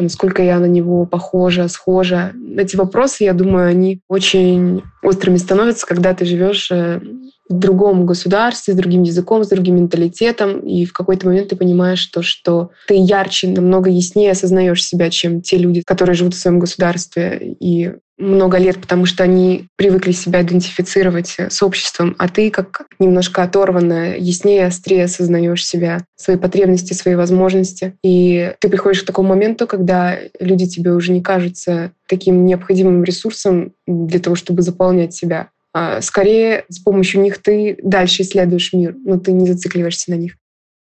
насколько 0.00 0.42
я 0.42 0.58
на 0.58 0.66
него 0.66 1.06
похожа, 1.06 1.68
схожа. 1.68 2.32
Эти 2.56 2.74
вопросы, 2.74 3.22
я 3.22 3.32
думаю, 3.32 3.68
они 3.68 4.00
очень 4.08 4.82
острыми 5.08 5.36
становятся, 5.36 5.86
когда 5.86 6.14
ты 6.14 6.24
живешь 6.24 6.70
э, 6.70 7.00
в 7.48 7.54
другом 7.54 8.06
государстве, 8.06 8.74
с 8.74 8.76
другим 8.76 9.02
языком, 9.02 9.42
с 9.42 9.48
другим 9.48 9.76
менталитетом, 9.76 10.60
и 10.60 10.84
в 10.84 10.92
какой-то 10.92 11.26
момент 11.26 11.48
ты 11.48 11.56
понимаешь 11.56 12.04
то, 12.06 12.22
что 12.22 12.70
ты 12.86 12.94
ярче, 12.94 13.48
намного 13.48 13.90
яснее 13.90 14.32
осознаешь 14.32 14.84
себя, 14.84 15.10
чем 15.10 15.40
те 15.40 15.56
люди, 15.56 15.82
которые 15.86 16.14
живут 16.14 16.34
в 16.34 16.38
своем 16.38 16.58
государстве 16.58 17.56
и 17.60 17.92
много 18.18 18.58
лет, 18.58 18.80
потому 18.80 19.06
что 19.06 19.22
они 19.22 19.68
привыкли 19.76 20.10
себя 20.10 20.42
идентифицировать 20.42 21.36
с 21.38 21.62
обществом, 21.62 22.16
а 22.18 22.28
ты 22.28 22.50
как 22.50 22.86
немножко 22.98 23.44
оторванная, 23.44 24.16
яснее, 24.16 24.66
острее 24.66 25.04
осознаешь 25.04 25.64
себя, 25.64 26.04
свои 26.16 26.36
потребности, 26.36 26.94
свои 26.94 27.14
возможности. 27.14 27.94
И 28.02 28.54
ты 28.58 28.68
приходишь 28.68 29.02
к 29.02 29.06
такому 29.06 29.28
моменту, 29.28 29.68
когда 29.68 30.18
люди 30.40 30.66
тебе 30.66 30.92
уже 30.92 31.12
не 31.12 31.22
кажутся 31.22 31.92
таким 32.08 32.46
необходимым 32.46 33.04
ресурсом 33.04 33.74
для 33.86 34.18
того, 34.18 34.36
чтобы 34.36 34.62
заполнять 34.62 35.14
себя. 35.14 35.50
А 35.72 36.00
скорее, 36.00 36.64
с 36.68 36.78
помощью 36.78 37.20
них 37.20 37.38
ты 37.42 37.78
дальше 37.82 38.22
исследуешь 38.22 38.72
мир, 38.72 38.96
но 39.04 39.18
ты 39.18 39.32
не 39.32 39.46
зацикливаешься 39.46 40.10
на 40.10 40.16
них. 40.16 40.36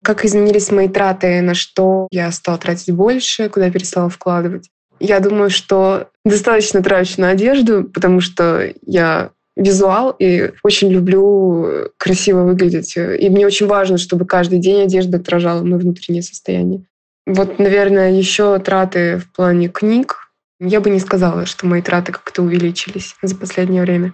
Как 0.02 0.24
изменились 0.24 0.70
мои 0.70 0.88
траты, 0.88 1.42
на 1.42 1.54
что 1.54 2.06
я 2.10 2.30
стала 2.30 2.56
тратить 2.58 2.94
больше, 2.94 3.48
куда 3.48 3.70
перестала 3.70 4.08
вкладывать. 4.08 4.70
Я 5.00 5.20
думаю, 5.20 5.50
что 5.50 6.08
достаточно 6.24 6.82
трачу 6.82 7.20
на 7.20 7.30
одежду, 7.30 7.84
потому 7.84 8.20
что 8.20 8.72
я 8.86 9.30
визуал 9.56 10.14
и 10.18 10.52
очень 10.62 10.88
люблю 10.88 11.90
красиво 11.96 12.44
выглядеть. 12.44 12.96
И 12.96 13.28
мне 13.28 13.46
очень 13.46 13.66
важно, 13.66 13.98
чтобы 13.98 14.24
каждый 14.24 14.60
день 14.60 14.82
одежда 14.82 15.18
отражала 15.18 15.62
мое 15.62 15.78
внутреннее 15.78 16.22
состояние. 16.22 16.84
Вот, 17.26 17.58
наверное, 17.58 18.12
еще 18.12 18.58
траты 18.58 19.18
в 19.18 19.32
плане 19.32 19.68
книг. 19.68 20.27
Я 20.60 20.80
бы 20.80 20.90
не 20.90 20.98
сказала, 20.98 21.46
что 21.46 21.66
мои 21.66 21.82
траты 21.82 22.12
как-то 22.12 22.42
увеличились 22.42 23.14
за 23.22 23.36
последнее 23.36 23.82
время. 23.82 24.12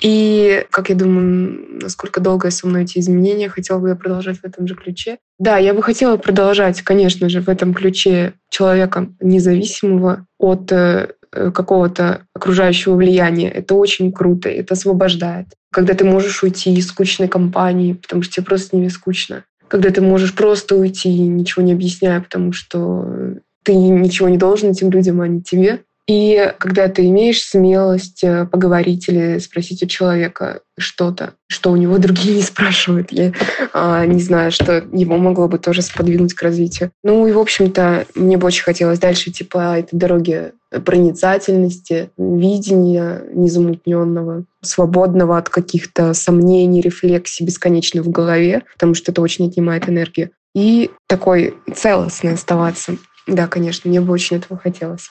И, 0.00 0.64
как 0.70 0.90
я 0.90 0.94
думаю, 0.94 1.80
насколько 1.82 2.20
долго 2.20 2.50
со 2.50 2.66
мной 2.66 2.84
эти 2.84 2.98
изменения, 2.98 3.48
хотела 3.48 3.78
бы 3.78 3.88
я 3.88 3.96
продолжать 3.96 4.38
в 4.38 4.44
этом 4.44 4.68
же 4.68 4.74
ключе. 4.74 5.18
Да, 5.38 5.58
я 5.58 5.74
бы 5.74 5.82
хотела 5.82 6.16
продолжать, 6.16 6.82
конечно 6.82 7.28
же, 7.28 7.40
в 7.40 7.48
этом 7.48 7.74
ключе 7.74 8.34
человека 8.48 9.08
независимого 9.20 10.26
от 10.38 10.70
э, 10.70 11.08
какого-то 11.32 12.26
окружающего 12.32 12.94
влияния. 12.94 13.50
Это 13.50 13.74
очень 13.74 14.12
круто, 14.12 14.48
это 14.48 14.74
освобождает. 14.74 15.46
Когда 15.72 15.94
ты 15.94 16.04
можешь 16.04 16.42
уйти 16.42 16.72
из 16.74 16.86
скучной 16.88 17.28
компании, 17.28 17.94
потому 17.94 18.22
что 18.22 18.34
тебе 18.34 18.46
просто 18.46 18.68
с 18.68 18.72
ними 18.72 18.88
скучно. 18.88 19.44
Когда 19.66 19.90
ты 19.90 20.00
можешь 20.00 20.34
просто 20.34 20.76
уйти, 20.76 21.10
ничего 21.10 21.64
не 21.64 21.72
объясняя, 21.72 22.20
потому 22.20 22.52
что 22.52 23.38
ты 23.64 23.74
ничего 23.74 24.28
не 24.28 24.38
должен 24.38 24.70
этим 24.70 24.90
людям, 24.90 25.20
а 25.20 25.28
не 25.28 25.42
тебе. 25.42 25.80
И 26.08 26.54
когда 26.58 26.88
ты 26.88 27.06
имеешь 27.06 27.42
смелость 27.42 28.24
э, 28.24 28.46
поговорить 28.46 29.08
или 29.08 29.38
спросить 29.40 29.82
у 29.82 29.86
человека 29.86 30.62
что-то, 30.78 31.34
что 31.48 31.70
у 31.70 31.76
него 31.76 31.98
другие 31.98 32.36
не 32.36 32.42
спрашивают, 32.42 33.12
я 33.12 33.34
а, 33.74 34.06
не 34.06 34.22
знаю, 34.22 34.50
что 34.50 34.82
его 34.90 35.18
могло 35.18 35.48
бы 35.48 35.58
тоже 35.58 35.82
сподвинуть 35.82 36.32
к 36.32 36.42
развитию. 36.42 36.92
Ну 37.04 37.26
и, 37.26 37.32
в 37.32 37.38
общем-то, 37.38 38.06
мне 38.14 38.38
бы 38.38 38.46
очень 38.46 38.64
хотелось 38.64 38.98
дальше 38.98 39.28
идти 39.28 39.44
по 39.44 39.76
этой 39.78 39.98
дороге 39.98 40.54
проницательности, 40.70 42.10
видения 42.16 43.22
незамутненного, 43.34 44.44
свободного 44.62 45.36
от 45.36 45.50
каких-то 45.50 46.14
сомнений, 46.14 46.80
рефлексий 46.80 47.44
бесконечно 47.44 48.02
в 48.02 48.08
голове, 48.08 48.62
потому 48.72 48.94
что 48.94 49.12
это 49.12 49.20
очень 49.20 49.48
отнимает 49.48 49.90
энергию. 49.90 50.30
И 50.54 50.90
такой 51.06 51.54
целостный 51.74 52.32
оставаться. 52.32 52.96
Да, 53.28 53.46
конечно, 53.46 53.90
мне 53.90 54.00
бы 54.00 54.12
очень 54.12 54.38
этого 54.38 54.58
хотелось. 54.58 55.10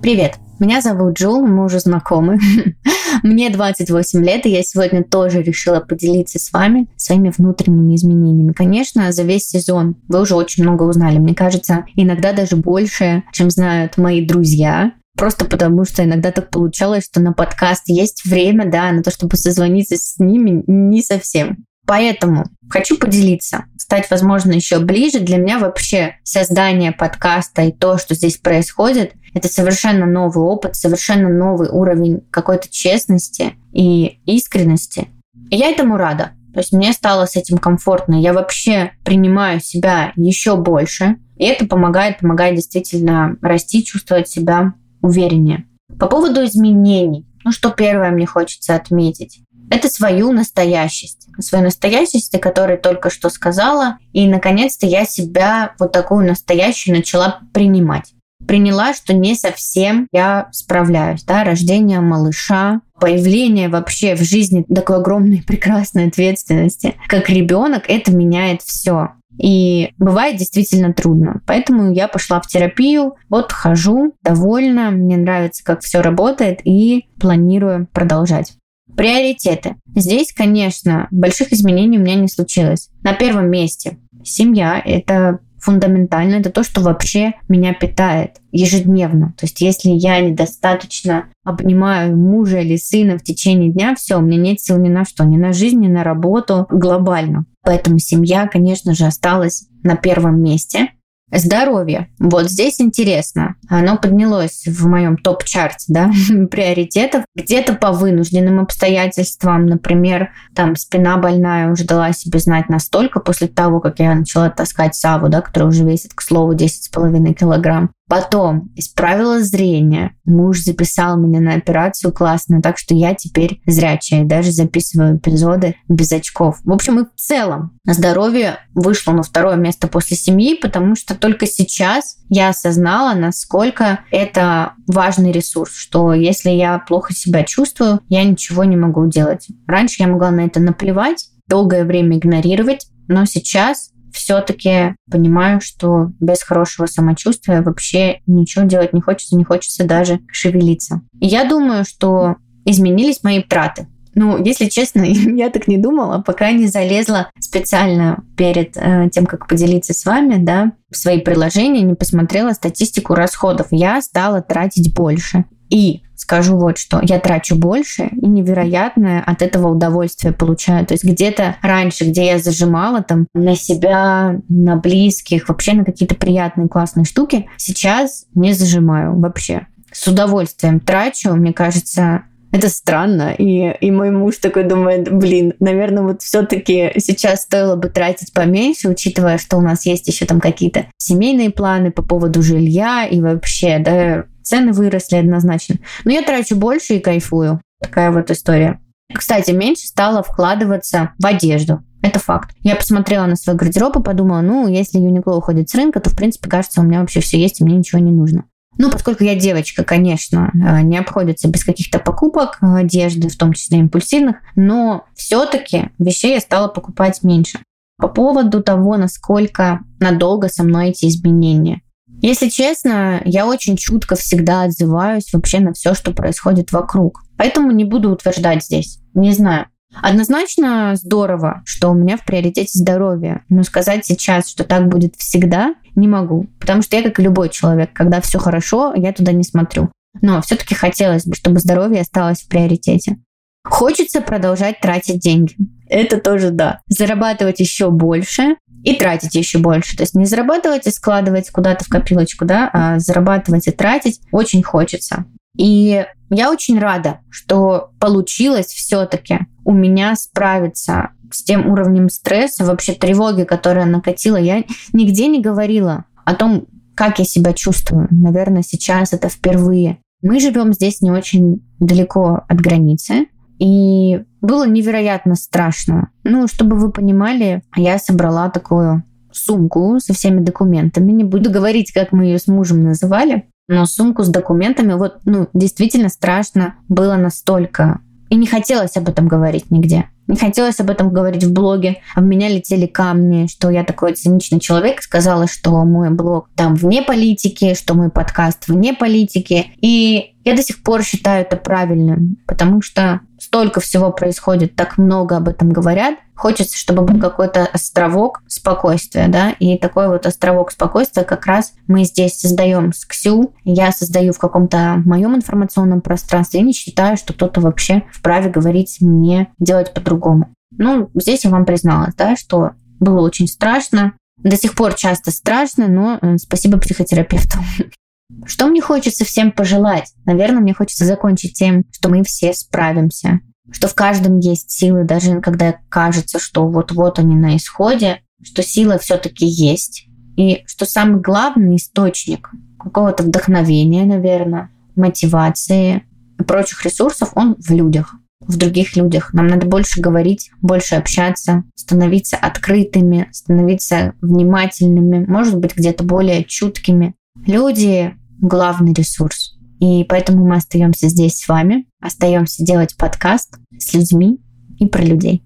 Привет, 0.00 0.36
меня 0.58 0.80
зовут 0.80 1.18
Джул, 1.18 1.44
мы 1.46 1.64
уже 1.64 1.80
знакомы. 1.80 2.38
Мне 3.22 3.50
28 3.50 4.24
лет, 4.24 4.46
и 4.46 4.50
я 4.50 4.62
сегодня 4.62 5.04
тоже 5.04 5.42
решила 5.42 5.80
поделиться 5.80 6.38
с 6.38 6.52
вами 6.52 6.88
своими 6.96 7.32
внутренними 7.36 7.94
изменениями. 7.94 8.52
Конечно, 8.52 9.12
за 9.12 9.22
весь 9.22 9.48
сезон 9.48 9.96
вы 10.08 10.22
уже 10.22 10.34
очень 10.34 10.64
много 10.64 10.84
узнали. 10.84 11.18
Мне 11.18 11.34
кажется, 11.34 11.84
иногда 11.94 12.32
даже 12.32 12.56
больше, 12.56 13.22
чем 13.32 13.50
знают 13.50 13.96
мои 13.96 14.26
друзья. 14.26 14.92
Просто 15.16 15.44
потому, 15.44 15.84
что 15.84 16.04
иногда 16.04 16.32
так 16.32 16.50
получалось, 16.50 17.04
что 17.04 17.20
на 17.20 17.32
подкаст 17.32 17.84
есть 17.86 18.24
время, 18.24 18.68
да, 18.68 18.90
на 18.92 19.02
то, 19.02 19.10
чтобы 19.10 19.36
созвониться 19.36 19.96
с 19.96 20.18
ними, 20.18 20.64
не 20.66 21.02
совсем. 21.02 21.66
Поэтому 21.86 22.44
хочу 22.70 22.96
поделиться, 22.96 23.64
стать, 23.76 24.10
возможно, 24.10 24.52
еще 24.52 24.78
ближе. 24.78 25.20
Для 25.20 25.36
меня 25.36 25.58
вообще 25.58 26.16
создание 26.22 26.92
подкаста 26.92 27.62
и 27.62 27.72
то, 27.72 27.98
что 27.98 28.14
здесь 28.14 28.38
происходит, 28.38 29.12
это 29.34 29.48
совершенно 29.48 30.06
новый 30.06 30.44
опыт, 30.44 30.76
совершенно 30.76 31.28
новый 31.28 31.68
уровень 31.68 32.22
какой-то 32.30 32.68
честности 32.70 33.54
и 33.72 34.20
искренности. 34.26 35.08
И 35.50 35.56
я 35.56 35.70
этому 35.70 35.96
рада. 35.96 36.32
То 36.54 36.60
есть 36.60 36.72
мне 36.72 36.92
стало 36.92 37.26
с 37.26 37.36
этим 37.36 37.58
комфортно. 37.58 38.14
Я 38.20 38.32
вообще 38.32 38.92
принимаю 39.04 39.60
себя 39.60 40.12
еще 40.16 40.56
больше. 40.56 41.16
И 41.36 41.44
это 41.44 41.66
помогает, 41.66 42.18
помогает 42.18 42.56
действительно 42.56 43.36
расти, 43.40 43.84
чувствовать 43.84 44.28
себя 44.28 44.74
увереннее. 45.00 45.66
По 45.98 46.06
поводу 46.06 46.44
изменений. 46.44 47.26
Ну, 47.44 47.52
что 47.52 47.70
первое 47.70 48.10
мне 48.10 48.26
хочется 48.26 48.74
отметить? 48.74 49.40
Это 49.72 49.88
свою 49.88 50.32
настоящесть. 50.32 51.28
Свою 51.38 51.64
настоящесть, 51.64 52.34
о 52.34 52.38
которой 52.38 52.76
только 52.76 53.08
что 53.08 53.30
сказала. 53.30 53.98
И, 54.12 54.28
наконец-то, 54.28 54.86
я 54.86 55.06
себя 55.06 55.72
вот 55.78 55.92
такую 55.92 56.26
настоящую 56.26 56.96
начала 56.96 57.40
принимать 57.52 58.14
приняла, 58.46 58.92
что 58.92 59.14
не 59.14 59.36
совсем 59.36 60.08
я 60.12 60.48
справляюсь. 60.50 61.22
Да? 61.22 61.44
Рождение 61.44 62.00
малыша, 62.00 62.80
появление 63.00 63.68
вообще 63.68 64.14
в 64.14 64.22
жизни 64.22 64.64
такой 64.64 64.96
огромной 64.96 65.42
прекрасной 65.46 66.08
ответственности, 66.08 66.96
как 67.06 67.30
ребенок, 67.30 67.84
это 67.88 68.12
меняет 68.12 68.60
все. 68.62 69.12
И 69.38 69.92
бывает 69.96 70.36
действительно 70.36 70.92
трудно. 70.92 71.40
Поэтому 71.46 71.92
я 71.92 72.08
пошла 72.08 72.40
в 72.40 72.46
терапию, 72.46 73.14
вот 73.30 73.52
хожу, 73.52 74.14
довольна, 74.22 74.90
мне 74.90 75.16
нравится, 75.16 75.64
как 75.64 75.80
все 75.80 76.02
работает, 76.02 76.60
и 76.64 77.06
планирую 77.18 77.88
продолжать. 77.92 78.54
Приоритеты. 78.96 79.76
Здесь, 79.94 80.32
конечно, 80.32 81.08
больших 81.10 81.52
изменений 81.52 81.98
у 81.98 82.02
меня 82.02 82.14
не 82.14 82.28
случилось. 82.28 82.90
На 83.02 83.14
первом 83.14 83.50
месте 83.50 83.98
семья– 84.24 84.80
это 84.84 85.40
фундаментально, 85.62 86.36
это 86.36 86.50
то, 86.50 86.64
что 86.64 86.80
вообще 86.80 87.34
меня 87.48 87.72
питает 87.72 88.40
ежедневно. 88.50 89.32
То 89.38 89.46
есть 89.46 89.60
если 89.60 89.90
я 89.90 90.20
недостаточно 90.20 91.26
обнимаю 91.44 92.16
мужа 92.16 92.60
или 92.60 92.76
сына 92.76 93.16
в 93.16 93.22
течение 93.22 93.70
дня, 93.70 93.94
все, 93.94 94.16
у 94.16 94.20
меня 94.20 94.38
нет 94.38 94.60
сил 94.60 94.78
ни 94.78 94.88
на 94.88 95.04
что, 95.04 95.24
ни 95.24 95.36
на 95.36 95.52
жизнь, 95.52 95.78
ни 95.78 95.88
на 95.88 96.02
работу 96.02 96.66
глобально. 96.68 97.46
Поэтому 97.62 98.00
семья, 98.00 98.48
конечно 98.48 98.92
же, 98.94 99.04
осталась 99.04 99.68
на 99.84 99.94
первом 99.94 100.42
месте. 100.42 100.88
Здоровье. 101.32 102.08
Вот 102.18 102.50
здесь 102.50 102.80
интересно. 102.80 103.56
Оно 103.68 103.96
поднялось 103.96 104.64
в 104.66 104.86
моем 104.86 105.16
топ-чарте, 105.16 105.86
да, 105.88 106.12
приоритетов. 106.50 107.24
Где-то 107.34 107.74
по 107.74 107.92
вынужденным 107.92 108.60
обстоятельствам, 108.60 109.66
например, 109.66 110.30
там 110.54 110.76
спина 110.76 111.16
больная 111.16 111.70
уже 111.70 111.84
дала 111.84 112.12
себе 112.12 112.38
знать 112.38 112.68
настолько 112.68 113.20
после 113.20 113.48
того, 113.48 113.80
как 113.80 113.98
я 113.98 114.14
начала 114.14 114.50
таскать 114.50 114.94
Саву, 114.94 115.28
да, 115.30 115.40
которая 115.40 115.70
уже 115.70 115.84
весит, 115.84 116.12
к 116.14 116.20
слову, 116.20 116.54
10,5 116.54 117.32
килограмм. 117.32 117.90
Потом 118.12 118.70
исправила 118.76 119.40
зрение. 119.40 120.14
Муж 120.26 120.60
записал 120.60 121.16
меня 121.16 121.40
на 121.40 121.54
операцию 121.54 122.12
классно, 122.12 122.60
так 122.60 122.76
что 122.76 122.94
я 122.94 123.14
теперь 123.14 123.62
зрячая. 123.64 124.26
Даже 124.26 124.52
записываю 124.52 125.16
эпизоды 125.16 125.76
без 125.88 126.12
очков. 126.12 126.58
В 126.62 126.72
общем, 126.72 127.00
и 127.00 127.04
в 127.04 127.14
целом 127.16 127.78
здоровье 127.86 128.58
вышло 128.74 129.12
на 129.12 129.22
второе 129.22 129.56
место 129.56 129.88
после 129.88 130.18
семьи, 130.18 130.58
потому 130.60 130.94
что 130.94 131.14
только 131.14 131.46
сейчас 131.46 132.18
я 132.28 132.50
осознала, 132.50 133.14
насколько 133.14 134.00
это 134.10 134.74
важный 134.86 135.32
ресурс, 135.32 135.74
что 135.74 136.12
если 136.12 136.50
я 136.50 136.80
плохо 136.80 137.14
себя 137.14 137.44
чувствую, 137.44 138.00
я 138.10 138.24
ничего 138.24 138.64
не 138.64 138.76
могу 138.76 139.06
делать. 139.06 139.46
Раньше 139.66 140.02
я 140.02 140.06
могла 140.06 140.30
на 140.30 140.40
это 140.40 140.60
наплевать, 140.60 141.30
долгое 141.48 141.86
время 141.86 142.18
игнорировать, 142.18 142.88
но 143.08 143.24
сейчас 143.24 143.88
все-таки 144.12 144.94
понимаю, 145.10 145.60
что 145.60 146.10
без 146.20 146.42
хорошего 146.42 146.86
самочувствия 146.86 147.62
вообще 147.62 148.20
ничего 148.26 148.64
делать 148.64 148.92
не 148.92 149.00
хочется, 149.00 149.36
не 149.36 149.44
хочется 149.44 149.84
даже 149.84 150.20
шевелиться. 150.30 151.02
И 151.20 151.26
я 151.26 151.44
думаю, 151.44 151.84
что 151.84 152.36
изменились 152.64 153.22
мои 153.22 153.42
траты. 153.42 153.88
Ну, 154.14 154.42
если 154.42 154.66
честно, 154.66 155.02
я 155.04 155.50
так 155.50 155.68
не 155.68 155.78
думала, 155.78 156.22
пока 156.22 156.52
не 156.52 156.66
залезла 156.66 157.30
специально 157.40 158.22
перед 158.36 158.76
э, 158.76 159.08
тем, 159.10 159.26
как 159.26 159.48
поделиться 159.48 159.94
с 159.94 160.04
вами, 160.04 160.36
да, 160.36 160.72
в 160.90 160.96
свои 160.96 161.20
приложения, 161.20 161.82
не 161.82 161.94
посмотрела 161.94 162.52
статистику 162.52 163.14
расходов. 163.14 163.68
Я 163.70 164.00
стала 164.02 164.42
тратить 164.42 164.94
больше. 164.94 165.44
И 165.70 166.02
скажу 166.22 166.56
вот 166.56 166.78
что, 166.78 167.00
я 167.02 167.18
трачу 167.18 167.56
больше 167.56 168.04
и 168.12 168.26
невероятное 168.26 169.22
от 169.22 169.42
этого 169.42 169.68
удовольствие 169.68 170.32
получаю. 170.32 170.86
То 170.86 170.94
есть 170.94 171.04
где-то 171.04 171.56
раньше, 171.62 172.04
где 172.04 172.26
я 172.26 172.38
зажимала 172.38 173.02
там 173.02 173.26
на 173.34 173.56
себя, 173.56 174.40
на 174.48 174.76
близких, 174.76 175.48
вообще 175.48 175.74
на 175.74 175.84
какие-то 175.84 176.14
приятные 176.14 176.68
классные 176.68 177.04
штуки, 177.04 177.48
сейчас 177.56 178.26
не 178.34 178.52
зажимаю 178.52 179.18
вообще. 179.18 179.66
С 179.92 180.06
удовольствием 180.06 180.80
трачу, 180.80 181.34
мне 181.34 181.52
кажется, 181.52 182.22
это 182.52 182.68
странно. 182.68 183.34
И, 183.36 183.74
и 183.80 183.90
мой 183.90 184.10
муж 184.10 184.36
такой 184.36 184.64
думает, 184.64 185.12
блин, 185.12 185.54
наверное, 185.58 186.04
вот 186.04 186.22
все-таки 186.22 186.92
сейчас 186.98 187.42
стоило 187.42 187.76
бы 187.76 187.88
тратить 187.88 188.32
поменьше, 188.32 188.88
учитывая, 188.88 189.38
что 189.38 189.56
у 189.56 189.60
нас 189.60 189.86
есть 189.86 190.06
еще 190.06 190.26
там 190.26 190.38
какие-то 190.38 190.86
семейные 190.98 191.50
планы 191.50 191.90
по 191.90 192.02
поводу 192.02 192.42
жилья 192.42 193.06
и 193.06 193.20
вообще, 193.20 193.78
да, 193.78 194.24
цены 194.52 194.72
выросли 194.72 195.16
однозначно. 195.16 195.76
Но 196.04 196.12
я 196.12 196.22
трачу 196.22 196.56
больше 196.56 196.94
и 196.94 197.00
кайфую. 197.00 197.62
Такая 197.80 198.10
вот 198.10 198.30
история. 198.30 198.80
Кстати, 199.12 199.50
меньше 199.52 199.86
стало 199.86 200.22
вкладываться 200.22 201.12
в 201.18 201.24
одежду. 201.24 201.82
Это 202.02 202.18
факт. 202.18 202.50
Я 202.60 202.76
посмотрела 202.76 203.24
на 203.24 203.36
свой 203.36 203.56
гардероб 203.56 203.96
и 203.96 204.02
подумала, 204.02 204.42
ну, 204.42 204.68
если 204.68 205.00
Uniqlo 205.00 205.36
уходит 205.36 205.70
с 205.70 205.74
рынка, 205.74 206.00
то, 206.00 206.10
в 206.10 206.16
принципе, 206.16 206.50
кажется, 206.50 206.80
у 206.80 206.84
меня 206.84 207.00
вообще 207.00 207.20
все 207.20 207.38
есть, 207.40 207.60
и 207.60 207.64
мне 207.64 207.76
ничего 207.76 208.00
не 208.00 208.10
нужно. 208.10 208.44
Ну, 208.76 208.90
поскольку 208.90 209.24
я 209.24 209.36
девочка, 209.36 209.84
конечно, 209.84 210.50
э, 210.52 210.82
не 210.82 210.98
обходится 210.98 211.48
без 211.48 211.64
каких-то 211.64 211.98
покупок 211.98 212.58
одежды, 212.60 213.28
в 213.28 213.36
том 213.36 213.52
числе 213.52 213.78
импульсивных, 213.78 214.36
но 214.54 215.04
все-таки 215.14 215.90
вещей 215.98 216.34
я 216.34 216.40
стала 216.40 216.68
покупать 216.68 217.22
меньше. 217.22 217.60
По 217.98 218.08
поводу 218.08 218.62
того, 218.62 218.96
насколько 218.96 219.80
надолго 220.00 220.48
со 220.48 220.62
мной 220.64 220.90
эти 220.90 221.06
изменения. 221.06 221.82
Если 222.22 222.48
честно, 222.48 223.20
я 223.24 223.46
очень 223.46 223.76
чутко 223.76 224.14
всегда 224.14 224.62
отзываюсь 224.62 225.32
вообще 225.32 225.58
на 225.58 225.72
все, 225.72 225.92
что 225.92 226.12
происходит 226.12 226.70
вокруг. 226.70 227.24
Поэтому 227.36 227.72
не 227.72 227.84
буду 227.84 228.12
утверждать 228.12 228.64
здесь. 228.64 229.00
Не 229.12 229.32
знаю. 229.32 229.66
Однозначно 230.00 230.94
здорово, 230.94 231.62
что 231.64 231.90
у 231.90 231.94
меня 231.94 232.16
в 232.16 232.24
приоритете 232.24 232.78
здоровье. 232.78 233.42
Но 233.48 233.64
сказать 233.64 234.06
сейчас, 234.06 234.48
что 234.48 234.62
так 234.62 234.88
будет 234.88 235.16
всегда, 235.16 235.74
не 235.96 236.06
могу. 236.06 236.46
Потому 236.60 236.82
что 236.82 236.96
я, 236.96 237.02
как 237.02 237.18
и 237.18 237.22
любой 237.22 237.48
человек, 237.48 237.92
когда 237.92 238.20
все 238.20 238.38
хорошо, 238.38 238.94
я 238.94 239.12
туда 239.12 239.32
не 239.32 239.42
смотрю. 239.42 239.90
Но 240.20 240.40
все-таки 240.42 240.76
хотелось 240.76 241.26
бы, 241.26 241.34
чтобы 241.34 241.58
здоровье 241.58 242.02
осталось 242.02 242.42
в 242.42 242.48
приоритете. 242.48 243.16
Хочется 243.64 244.20
продолжать 244.20 244.80
тратить 244.80 245.18
деньги. 245.18 245.56
Это 245.88 246.18
тоже 246.18 246.50
да. 246.50 246.80
Зарабатывать 246.86 247.58
еще 247.58 247.90
больше 247.90 248.56
и 248.82 248.94
тратить 248.94 249.34
еще 249.34 249.58
больше. 249.58 249.96
То 249.96 250.02
есть 250.02 250.14
не 250.14 250.24
зарабатывать 250.24 250.86
и 250.86 250.90
складывать 250.90 251.50
куда-то 251.50 251.84
в 251.84 251.88
копилочку, 251.88 252.44
да, 252.44 252.70
а 252.72 252.98
зарабатывать 252.98 253.68
и 253.68 253.70
тратить 253.70 254.20
очень 254.32 254.62
хочется. 254.62 255.24
И 255.56 256.04
я 256.30 256.50
очень 256.50 256.78
рада, 256.78 257.18
что 257.28 257.90
получилось 258.00 258.66
все-таки 258.66 259.40
у 259.64 259.72
меня 259.72 260.16
справиться 260.16 261.10
с 261.30 261.42
тем 261.42 261.70
уровнем 261.70 262.08
стресса, 262.08 262.64
вообще 262.64 262.94
тревоги, 262.94 263.44
которая 263.44 263.86
накатила. 263.86 264.36
Я 264.36 264.64
нигде 264.92 265.28
не 265.28 265.40
говорила 265.40 266.04
о 266.24 266.34
том, 266.34 266.66
как 266.94 267.18
я 267.18 267.24
себя 267.24 267.52
чувствую. 267.52 268.08
Наверное, 268.10 268.62
сейчас 268.62 269.12
это 269.12 269.28
впервые. 269.28 269.98
Мы 270.22 270.40
живем 270.40 270.72
здесь 270.72 271.00
не 271.00 271.10
очень 271.10 271.66
далеко 271.80 272.44
от 272.48 272.60
границы. 272.60 273.26
И 273.62 274.24
было 274.40 274.66
невероятно 274.66 275.36
страшно. 275.36 276.10
Ну, 276.24 276.48
чтобы 276.48 276.76
вы 276.76 276.90
понимали, 276.90 277.62
я 277.76 277.96
собрала 277.98 278.50
такую 278.50 279.04
сумку 279.30 280.00
со 280.00 280.12
всеми 280.14 280.40
документами. 280.40 281.12
Не 281.12 281.22
буду 281.22 281.48
говорить, 281.48 281.92
как 281.92 282.10
мы 282.10 282.24
ее 282.24 282.40
с 282.40 282.48
мужем 282.48 282.82
называли, 282.82 283.48
но 283.68 283.86
сумку 283.86 284.24
с 284.24 284.28
документами, 284.30 284.94
вот, 284.94 285.20
ну, 285.26 285.46
действительно 285.54 286.08
страшно 286.08 286.74
было 286.88 287.14
настолько. 287.14 288.00
И 288.30 288.34
не 288.34 288.48
хотелось 288.48 288.96
об 288.96 289.08
этом 289.08 289.28
говорить 289.28 289.70
нигде. 289.70 290.08
Не 290.26 290.36
хотелось 290.36 290.80
об 290.80 290.90
этом 290.90 291.12
говорить 291.12 291.44
в 291.44 291.52
блоге. 291.52 291.98
А 292.16 292.20
в 292.20 292.24
меня 292.24 292.48
летели 292.48 292.86
камни, 292.86 293.46
что 293.46 293.70
я 293.70 293.84
такой 293.84 294.14
циничный 294.14 294.58
человек. 294.58 295.02
Сказала, 295.02 295.46
что 295.46 295.84
мой 295.84 296.10
блог 296.10 296.48
там 296.56 296.74
вне 296.74 297.02
политики, 297.02 297.74
что 297.74 297.94
мой 297.94 298.10
подкаст 298.10 298.66
вне 298.66 298.92
политики. 298.94 299.66
И 299.80 300.34
я 300.44 300.56
до 300.56 300.62
сих 300.62 300.82
пор 300.82 301.04
считаю 301.04 301.42
это 301.42 301.56
правильным, 301.56 302.38
потому 302.46 302.82
что 302.82 303.20
столько 303.52 303.80
всего 303.80 304.10
происходит, 304.10 304.76
так 304.76 304.96
много 304.96 305.36
об 305.36 305.46
этом 305.46 305.68
говорят. 305.68 306.16
Хочется, 306.34 306.74
чтобы 306.74 307.02
был 307.02 307.20
какой-то 307.20 307.66
островок 307.66 308.42
спокойствия, 308.46 309.28
да, 309.28 309.50
и 309.50 309.76
такой 309.76 310.08
вот 310.08 310.24
островок 310.24 310.72
спокойствия 310.72 311.22
как 311.22 311.44
раз 311.44 311.74
мы 311.86 312.04
здесь 312.04 312.40
создаем 312.40 312.94
с 312.94 313.04
Ксю. 313.04 313.54
Я 313.64 313.92
создаю 313.92 314.32
в 314.32 314.38
каком-то 314.38 315.02
моем 315.04 315.36
информационном 315.36 316.00
пространстве 316.00 316.60
и 316.60 316.62
не 316.62 316.72
считаю, 316.72 317.18
что 317.18 317.34
кто-то 317.34 317.60
вообще 317.60 318.04
вправе 318.10 318.48
говорить 318.48 318.96
мне 319.02 319.52
делать 319.58 319.92
по-другому. 319.92 320.48
Ну, 320.78 321.10
здесь 321.14 321.44
я 321.44 321.50
вам 321.50 321.66
призналась, 321.66 322.14
да, 322.14 322.36
что 322.36 322.70
было 323.00 323.20
очень 323.20 323.48
страшно, 323.48 324.14
до 324.38 324.56
сих 324.56 324.74
пор 324.74 324.94
часто 324.94 325.30
страшно, 325.30 325.88
но 325.88 326.18
э, 326.22 326.38
спасибо 326.38 326.78
психотерапевту. 326.78 327.58
Что 328.46 328.66
мне 328.66 328.80
хочется 328.80 329.24
всем 329.24 329.52
пожелать? 329.52 330.12
Наверное, 330.24 330.60
мне 330.60 330.74
хочется 330.74 331.04
закончить 331.04 331.54
тем, 331.54 331.84
что 331.92 332.08
мы 332.08 332.24
все 332.24 332.52
справимся. 332.52 333.40
что 333.70 333.88
в 333.88 333.94
каждом 333.94 334.38
есть 334.38 334.70
силы, 334.70 335.04
даже 335.04 335.40
когда 335.40 335.76
кажется, 335.88 336.38
что 336.38 336.66
вот-вот 336.66 337.18
они 337.18 337.34
на 337.36 337.56
исходе, 337.56 338.20
что 338.42 338.62
сила 338.62 338.98
все-таки 338.98 339.46
есть. 339.46 340.06
И 340.36 340.62
что 340.66 340.84
самый 340.84 341.20
главный 341.20 341.76
источник 341.76 342.50
какого-то 342.78 343.22
вдохновения, 343.22 344.04
наверное, 344.04 344.70
мотивации 344.96 346.02
и 346.38 346.42
прочих 346.42 346.84
ресурсов, 346.84 347.30
он 347.34 347.54
в 347.58 347.70
людях 347.70 348.16
в 348.46 348.56
других 348.56 348.96
людях. 348.96 349.32
Нам 349.32 349.46
надо 349.46 349.66
больше 349.66 350.00
говорить, 350.00 350.50
больше 350.60 350.96
общаться, 350.96 351.64
становиться 351.74 352.36
открытыми, 352.36 353.28
становиться 353.32 354.14
внимательными, 354.20 355.24
может 355.26 355.56
быть, 355.58 355.76
где-то 355.76 356.04
более 356.04 356.44
чуткими. 356.44 357.14
Люди— 357.46 358.14
главный 358.40 358.92
ресурс. 358.92 359.58
И 359.80 360.04
поэтому 360.04 360.46
мы 360.46 360.56
остаемся 360.56 361.08
здесь 361.08 361.38
с 361.38 361.48
вами, 361.48 361.86
остаемся 362.00 362.64
делать 362.64 362.96
подкаст 362.96 363.58
с 363.76 363.94
людьми 363.94 364.38
и 364.78 364.86
про 364.86 365.02
людей. 365.02 365.42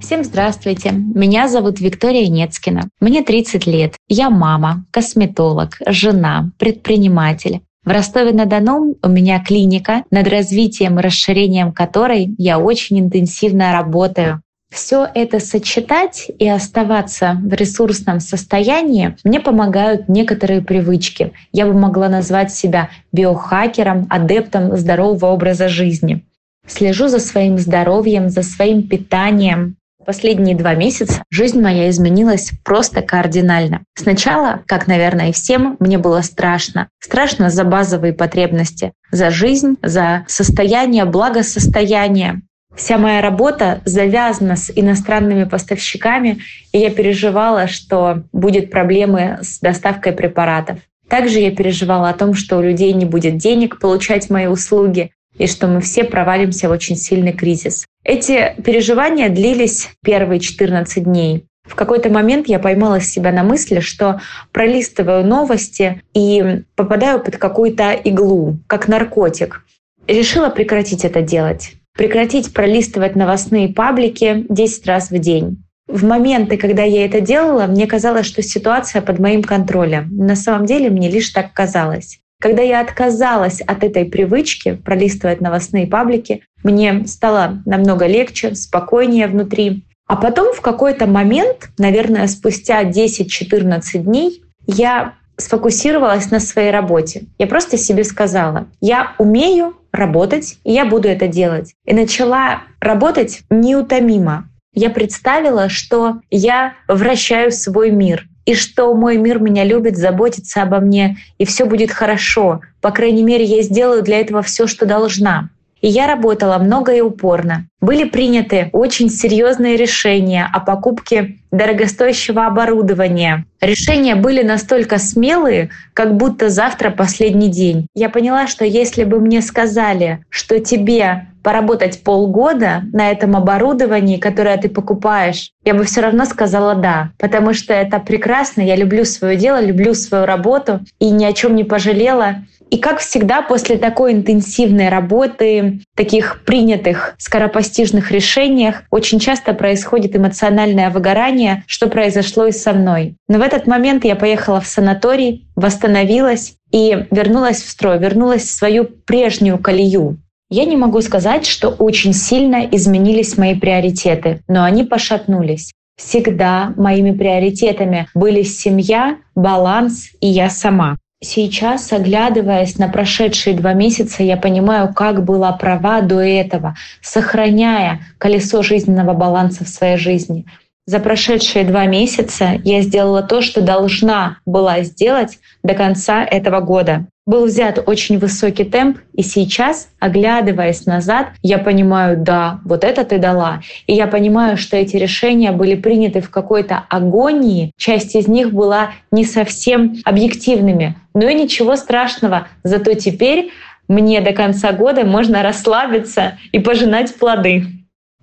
Всем 0.00 0.24
здравствуйте! 0.24 0.92
Меня 0.92 1.48
зовут 1.48 1.80
Виктория 1.80 2.28
Нецкина. 2.28 2.88
Мне 3.00 3.22
30 3.22 3.66
лет. 3.66 3.94
Я 4.08 4.30
мама, 4.30 4.86
косметолог, 4.90 5.76
жена, 5.86 6.50
предприниматель. 6.58 7.60
В 7.84 7.90
Ростове-на-Дону 7.90 8.96
у 9.02 9.08
меня 9.08 9.44
клиника, 9.44 10.04
над 10.10 10.28
развитием 10.28 10.98
и 10.98 11.02
расширением 11.02 11.72
которой 11.72 12.34
я 12.38 12.58
очень 12.58 13.00
интенсивно 13.00 13.72
работаю. 13.72 14.40
Все 14.72 15.06
это 15.14 15.38
сочетать 15.38 16.30
и 16.38 16.48
оставаться 16.48 17.38
в 17.42 17.52
ресурсном 17.52 18.20
состоянии 18.20 19.14
мне 19.22 19.38
помогают 19.38 20.08
некоторые 20.08 20.62
привычки. 20.62 21.34
Я 21.52 21.66
бы 21.66 21.74
могла 21.74 22.08
назвать 22.08 22.54
себя 22.54 22.88
биохакером, 23.12 24.06
адептом 24.08 24.74
здорового 24.78 25.26
образа 25.26 25.68
жизни. 25.68 26.24
Слежу 26.66 27.08
за 27.08 27.18
своим 27.18 27.58
здоровьем, 27.58 28.30
за 28.30 28.42
своим 28.42 28.88
питанием, 28.88 29.76
Последние 30.04 30.56
два 30.56 30.74
месяца 30.74 31.22
жизнь 31.30 31.60
моя 31.60 31.88
изменилась 31.88 32.50
просто 32.64 33.02
кардинально. 33.02 33.84
Сначала, 33.94 34.62
как, 34.66 34.88
наверное, 34.88 35.28
и 35.28 35.32
всем, 35.32 35.76
мне 35.78 35.96
было 35.96 36.22
страшно. 36.22 36.88
Страшно 36.98 37.50
за 37.50 37.62
базовые 37.62 38.12
потребности, 38.12 38.92
за 39.12 39.30
жизнь, 39.30 39.76
за 39.80 40.24
состояние, 40.26 41.04
благосостояние. 41.04 42.42
Вся 42.74 42.98
моя 42.98 43.20
работа 43.20 43.82
завязана 43.84 44.56
с 44.56 44.72
иностранными 44.74 45.44
поставщиками, 45.44 46.38
и 46.72 46.78
я 46.78 46.90
переживала, 46.90 47.66
что 47.66 48.24
будет 48.32 48.70
проблемы 48.70 49.38
с 49.42 49.60
доставкой 49.60 50.12
препаратов. 50.12 50.78
Также 51.08 51.40
я 51.40 51.50
переживала 51.50 52.08
о 52.08 52.14
том, 52.14 52.32
что 52.34 52.56
у 52.56 52.62
людей 52.62 52.92
не 52.94 53.04
будет 53.04 53.36
денег 53.36 53.78
получать 53.78 54.30
мои 54.30 54.46
услуги, 54.46 55.10
и 55.36 55.46
что 55.46 55.66
мы 55.66 55.80
все 55.80 56.04
провалимся 56.04 56.68
в 56.68 56.72
очень 56.72 56.96
сильный 56.96 57.32
кризис. 57.32 57.86
Эти 58.04 58.54
переживания 58.64 59.28
длились 59.28 59.90
первые 60.02 60.40
14 60.40 61.04
дней. 61.04 61.44
В 61.64 61.74
какой-то 61.74 62.10
момент 62.10 62.48
я 62.48 62.58
поймала 62.58 63.00
себя 63.00 63.30
на 63.32 63.44
мысли, 63.44 63.80
что 63.80 64.20
пролистываю 64.50 65.24
новости 65.24 66.02
и 66.12 66.62
попадаю 66.74 67.20
под 67.20 67.36
какую-то 67.36 67.92
иглу, 67.92 68.58
как 68.66 68.88
наркотик. 68.88 69.64
Решила 70.08 70.48
прекратить 70.48 71.04
это 71.04 71.22
делать. 71.22 71.74
Прекратить 71.96 72.52
пролистывать 72.52 73.16
новостные 73.16 73.68
паблики 73.68 74.46
10 74.48 74.86
раз 74.86 75.10
в 75.10 75.18
день. 75.18 75.62
В 75.88 76.04
моменты, 76.04 76.56
когда 76.56 76.84
я 76.84 77.04
это 77.04 77.20
делала, 77.20 77.66
мне 77.66 77.86
казалось, 77.86 78.26
что 78.26 78.42
ситуация 78.42 79.02
под 79.02 79.18
моим 79.18 79.42
контролем. 79.42 80.08
На 80.16 80.36
самом 80.36 80.64
деле 80.64 80.88
мне 80.88 81.10
лишь 81.10 81.30
так 81.30 81.52
казалось. 81.52 82.20
Когда 82.40 82.62
я 82.62 82.80
отказалась 82.80 83.60
от 83.60 83.84
этой 83.84 84.06
привычки 84.06 84.74
пролистывать 84.74 85.40
новостные 85.40 85.86
паблики, 85.86 86.42
мне 86.64 87.06
стало 87.06 87.62
намного 87.66 88.06
легче, 88.06 88.54
спокойнее 88.54 89.26
внутри. 89.26 89.84
А 90.06 90.16
потом 90.16 90.52
в 90.54 90.60
какой-то 90.60 91.06
момент, 91.06 91.68
наверное, 91.78 92.26
спустя 92.26 92.82
10-14 92.84 93.98
дней, 93.98 94.42
я 94.66 95.14
сфокусировалась 95.36 96.30
на 96.30 96.40
своей 96.40 96.70
работе. 96.70 97.24
Я 97.38 97.46
просто 97.46 97.76
себе 97.76 98.02
сказала, 98.02 98.66
я 98.80 99.14
умею 99.18 99.76
работать, 99.92 100.58
и 100.64 100.72
я 100.72 100.84
буду 100.84 101.08
это 101.08 101.28
делать. 101.28 101.74
И 101.84 101.94
начала 101.94 102.62
работать 102.80 103.42
неутомимо. 103.50 104.48
Я 104.74 104.90
представила, 104.90 105.68
что 105.68 106.20
я 106.30 106.74
вращаю 106.88 107.52
свой 107.52 107.90
мир, 107.90 108.26
и 108.46 108.54
что 108.54 108.92
мой 108.94 109.18
мир 109.18 109.38
меня 109.38 109.64
любит, 109.64 109.96
заботится 109.96 110.62
обо 110.62 110.80
мне, 110.80 111.18
и 111.38 111.44
все 111.44 111.66
будет 111.66 111.90
хорошо. 111.90 112.60
По 112.80 112.90
крайней 112.90 113.22
мере, 113.22 113.44
я 113.44 113.62
сделаю 113.62 114.02
для 114.02 114.20
этого 114.20 114.42
все, 114.42 114.66
что 114.66 114.86
должна. 114.86 115.50
И 115.82 115.88
я 115.88 116.06
работала 116.06 116.58
много 116.58 116.94
и 116.94 117.00
упорно. 117.00 117.66
Были 117.80 118.04
приняты 118.04 118.70
очень 118.72 119.10
серьезные 119.10 119.76
решения 119.76 120.48
о 120.50 120.60
покупке 120.60 121.38
дорогостоящего 121.50 122.46
оборудования. 122.46 123.44
Решения 123.60 124.14
были 124.14 124.42
настолько 124.42 124.98
смелые, 124.98 125.70
как 125.92 126.16
будто 126.16 126.48
завтра 126.48 126.90
последний 126.90 127.48
день. 127.48 127.88
Я 127.94 128.08
поняла, 128.08 128.46
что 128.46 128.64
если 128.64 129.02
бы 129.02 129.18
мне 129.18 129.42
сказали, 129.42 130.24
что 130.30 130.60
тебе 130.60 131.26
поработать 131.42 132.04
полгода 132.04 132.82
на 132.92 133.10
этом 133.10 133.36
оборудовании, 133.36 134.18
которое 134.18 134.56
ты 134.56 134.68
покупаешь, 134.68 135.50
я 135.64 135.74
бы 135.74 135.82
все 135.84 136.00
равно 136.00 136.24
сказала 136.24 136.76
да, 136.76 137.10
потому 137.18 137.52
что 137.52 137.74
это 137.74 137.98
прекрасно, 137.98 138.62
я 138.62 138.76
люблю 138.76 139.04
свое 139.04 139.36
дело, 139.36 139.60
люблю 139.60 139.94
свою 139.94 140.24
работу 140.24 140.80
и 141.00 141.10
ни 141.10 141.24
о 141.24 141.32
чем 141.32 141.56
не 141.56 141.64
пожалела. 141.64 142.44
И 142.72 142.78
как 142.78 143.00
всегда, 143.00 143.42
после 143.42 143.76
такой 143.76 144.14
интенсивной 144.14 144.88
работы, 144.88 145.82
таких 145.94 146.42
принятых 146.46 147.14
скоропостижных 147.18 148.10
решениях, 148.10 148.84
очень 148.90 149.18
часто 149.18 149.52
происходит 149.52 150.16
эмоциональное 150.16 150.88
выгорание, 150.88 151.64
что 151.66 151.88
произошло 151.88 152.46
и 152.46 152.52
со 152.52 152.72
мной. 152.72 153.16
Но 153.28 153.36
в 153.36 153.42
этот 153.42 153.66
момент 153.66 154.06
я 154.06 154.16
поехала 154.16 154.62
в 154.62 154.66
санаторий, 154.66 155.46
восстановилась 155.54 156.54
и 156.70 157.06
вернулась 157.10 157.62
в 157.62 157.68
строй, 157.68 157.98
вернулась 157.98 158.44
в 158.44 158.56
свою 158.56 158.84
прежнюю 158.84 159.58
колею. 159.58 160.16
Я 160.48 160.64
не 160.64 160.78
могу 160.78 161.02
сказать, 161.02 161.44
что 161.44 161.68
очень 161.68 162.14
сильно 162.14 162.66
изменились 162.70 163.36
мои 163.36 163.54
приоритеты, 163.54 164.40
но 164.48 164.64
они 164.64 164.84
пошатнулись. 164.84 165.72
Всегда 165.98 166.72
моими 166.78 167.10
приоритетами 167.10 168.08
были 168.14 168.42
семья, 168.42 169.18
баланс 169.34 170.08
и 170.22 170.26
я 170.26 170.48
сама. 170.48 170.96
Сейчас, 171.24 171.92
оглядываясь 171.92 172.78
на 172.78 172.88
прошедшие 172.88 173.54
два 173.54 173.74
месяца, 173.74 174.24
я 174.24 174.36
понимаю, 174.36 174.92
как 174.92 175.24
была 175.24 175.52
права 175.52 176.00
до 176.00 176.18
этого, 176.18 176.74
сохраняя 177.00 178.00
колесо 178.18 178.62
жизненного 178.62 179.14
баланса 179.14 179.64
в 179.64 179.68
своей 179.68 179.98
жизни. 179.98 180.46
За 180.84 180.98
прошедшие 180.98 181.64
два 181.64 181.86
месяца 181.86 182.60
я 182.64 182.82
сделала 182.82 183.22
то, 183.22 183.40
что 183.40 183.60
должна 183.60 184.38
была 184.44 184.82
сделать 184.82 185.38
до 185.62 185.74
конца 185.74 186.24
этого 186.24 186.60
года. 186.60 187.06
Был 187.24 187.46
взят 187.46 187.78
очень 187.86 188.18
высокий 188.18 188.64
темп, 188.64 188.98
и 189.14 189.22
сейчас, 189.22 189.90
оглядываясь 190.00 190.86
назад, 190.86 191.28
я 191.42 191.58
понимаю, 191.58 192.16
да, 192.18 192.58
вот 192.64 192.82
это 192.82 193.04
ты 193.04 193.18
дала. 193.18 193.60
И 193.86 193.94
я 193.94 194.08
понимаю, 194.08 194.56
что 194.56 194.76
эти 194.76 194.96
решения 194.96 195.52
были 195.52 195.76
приняты 195.76 196.20
в 196.20 196.30
какой-то 196.30 196.84
агонии. 196.88 197.70
Часть 197.76 198.16
из 198.16 198.26
них 198.26 198.52
была 198.52 198.94
не 199.12 199.24
совсем 199.24 199.94
объективными. 200.04 200.96
Но 201.14 201.28
и 201.28 201.34
ничего 201.34 201.76
страшного. 201.76 202.48
Зато 202.64 202.94
теперь 202.94 203.52
мне 203.86 204.20
до 204.20 204.32
конца 204.32 204.72
года 204.72 205.04
можно 205.04 205.44
расслабиться 205.44 206.38
и 206.50 206.58
пожинать 206.58 207.14
плоды. 207.14 207.66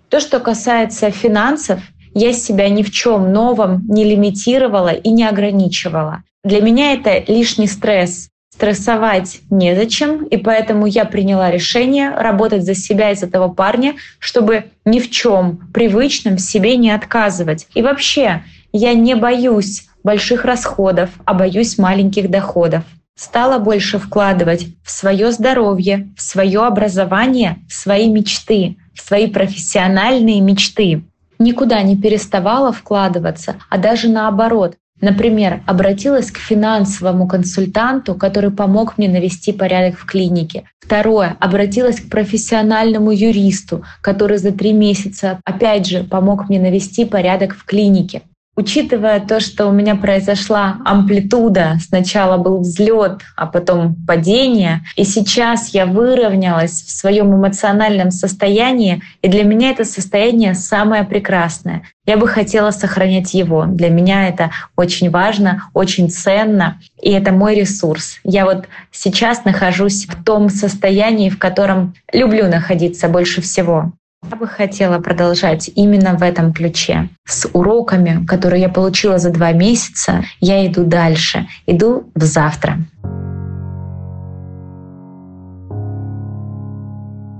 То, 0.09 0.19
что 0.19 0.41
касается 0.41 1.09
финансов, 1.09 1.79
я 2.13 2.33
себя 2.33 2.67
ни 2.67 2.83
в 2.83 2.91
чем 2.91 3.31
новом 3.31 3.85
не 3.87 4.03
лимитировала 4.03 4.89
и 4.89 5.09
не 5.09 5.23
ограничивала. 5.23 6.23
Для 6.43 6.61
меня 6.61 6.93
это 6.93 7.23
лишний 7.31 7.67
стресс. 7.67 8.29
Стрессовать 8.59 9.39
незачем, 9.49 10.25
и 10.25 10.35
поэтому 10.35 10.85
я 10.85 11.05
приняла 11.05 11.49
решение 11.49 12.09
работать 12.09 12.65
за 12.65 12.75
себя 12.75 13.11
и 13.11 13.15
за 13.15 13.27
того 13.27 13.47
парня, 13.47 13.95
чтобы 14.19 14.65
ни 14.83 14.99
в 14.99 15.09
чем 15.09 15.71
привычном 15.73 16.37
себе 16.37 16.75
не 16.75 16.91
отказывать. 16.91 17.67
И 17.73 17.81
вообще, 17.81 18.43
я 18.73 18.93
не 18.93 19.15
боюсь 19.15 19.87
больших 20.03 20.43
расходов, 20.43 21.09
а 21.23 21.35
боюсь 21.35 21.77
маленьких 21.77 22.29
доходов. 22.29 22.83
Стала 23.15 23.59
больше 23.59 23.97
вкладывать 23.97 24.67
в 24.83 24.91
свое 24.91 25.31
здоровье, 25.31 26.09
в 26.17 26.21
свое 26.21 26.65
образование, 26.65 27.59
в 27.69 27.73
свои 27.73 28.09
мечты, 28.09 28.75
в 28.93 28.99
свои 28.99 29.27
профессиональные 29.27 30.41
мечты 30.41 31.03
никуда 31.39 31.81
не 31.81 31.95
переставала 31.95 32.73
вкладываться, 32.73 33.55
а 33.69 33.77
даже 33.77 34.09
наоборот. 34.09 34.75
Например, 35.01 35.61
обратилась 35.65 36.31
к 36.31 36.37
финансовому 36.37 37.27
консультанту, 37.27 38.15
который 38.15 38.51
помог 38.51 38.97
мне 38.97 39.07
навести 39.07 39.53
порядок 39.53 39.97
в 39.97 40.05
клинике. 40.05 40.65
Второе, 40.79 41.37
обратилась 41.39 42.01
к 42.01 42.09
профессиональному 42.09 43.11
юристу, 43.11 43.83
который 44.01 44.37
за 44.37 44.51
три 44.51 44.73
месяца, 44.73 45.39
опять 45.45 45.87
же, 45.87 46.03
помог 46.03 46.49
мне 46.49 46.59
навести 46.59 47.05
порядок 47.05 47.55
в 47.55 47.63
клинике. 47.63 48.23
Учитывая 48.59 49.21
то, 49.21 49.39
что 49.39 49.67
у 49.67 49.71
меня 49.71 49.95
произошла 49.95 50.79
амплитуда, 50.83 51.77
сначала 51.79 52.35
был 52.35 52.59
взлет, 52.59 53.21
а 53.37 53.45
потом 53.45 53.95
падение, 54.05 54.81
и 54.97 55.05
сейчас 55.05 55.69
я 55.69 55.85
выровнялась 55.85 56.83
в 56.83 56.91
своем 56.91 57.33
эмоциональном 57.33 58.11
состоянии, 58.11 59.01
и 59.21 59.29
для 59.29 59.45
меня 59.45 59.69
это 59.71 59.85
состояние 59.85 60.55
самое 60.55 61.05
прекрасное. 61.05 61.83
Я 62.05 62.17
бы 62.17 62.27
хотела 62.27 62.71
сохранять 62.71 63.33
его. 63.33 63.63
Для 63.65 63.89
меня 63.89 64.27
это 64.27 64.51
очень 64.75 65.09
важно, 65.09 65.69
очень 65.73 66.09
ценно, 66.09 66.81
и 67.01 67.11
это 67.11 67.31
мой 67.31 67.55
ресурс. 67.55 68.19
Я 68.25 68.43
вот 68.43 68.67
сейчас 68.91 69.45
нахожусь 69.45 70.05
в 70.05 70.21
том 70.25 70.49
состоянии, 70.49 71.29
в 71.29 71.39
котором 71.39 71.93
люблю 72.11 72.49
находиться 72.49 73.07
больше 73.07 73.41
всего. 73.41 73.93
Я 74.29 74.35
бы 74.35 74.47
хотела 74.47 74.99
продолжать 74.99 75.71
именно 75.75 76.15
в 76.17 76.21
этом 76.21 76.53
ключе. 76.53 77.09
С 77.25 77.49
уроками, 77.53 78.25
которые 78.25 78.61
я 78.61 78.69
получила 78.69 79.17
за 79.17 79.31
два 79.31 79.53
месяца, 79.53 80.23
я 80.39 80.65
иду 80.67 80.83
дальше, 80.83 81.47
иду 81.65 82.11
в 82.13 82.23
завтра. 82.23 82.77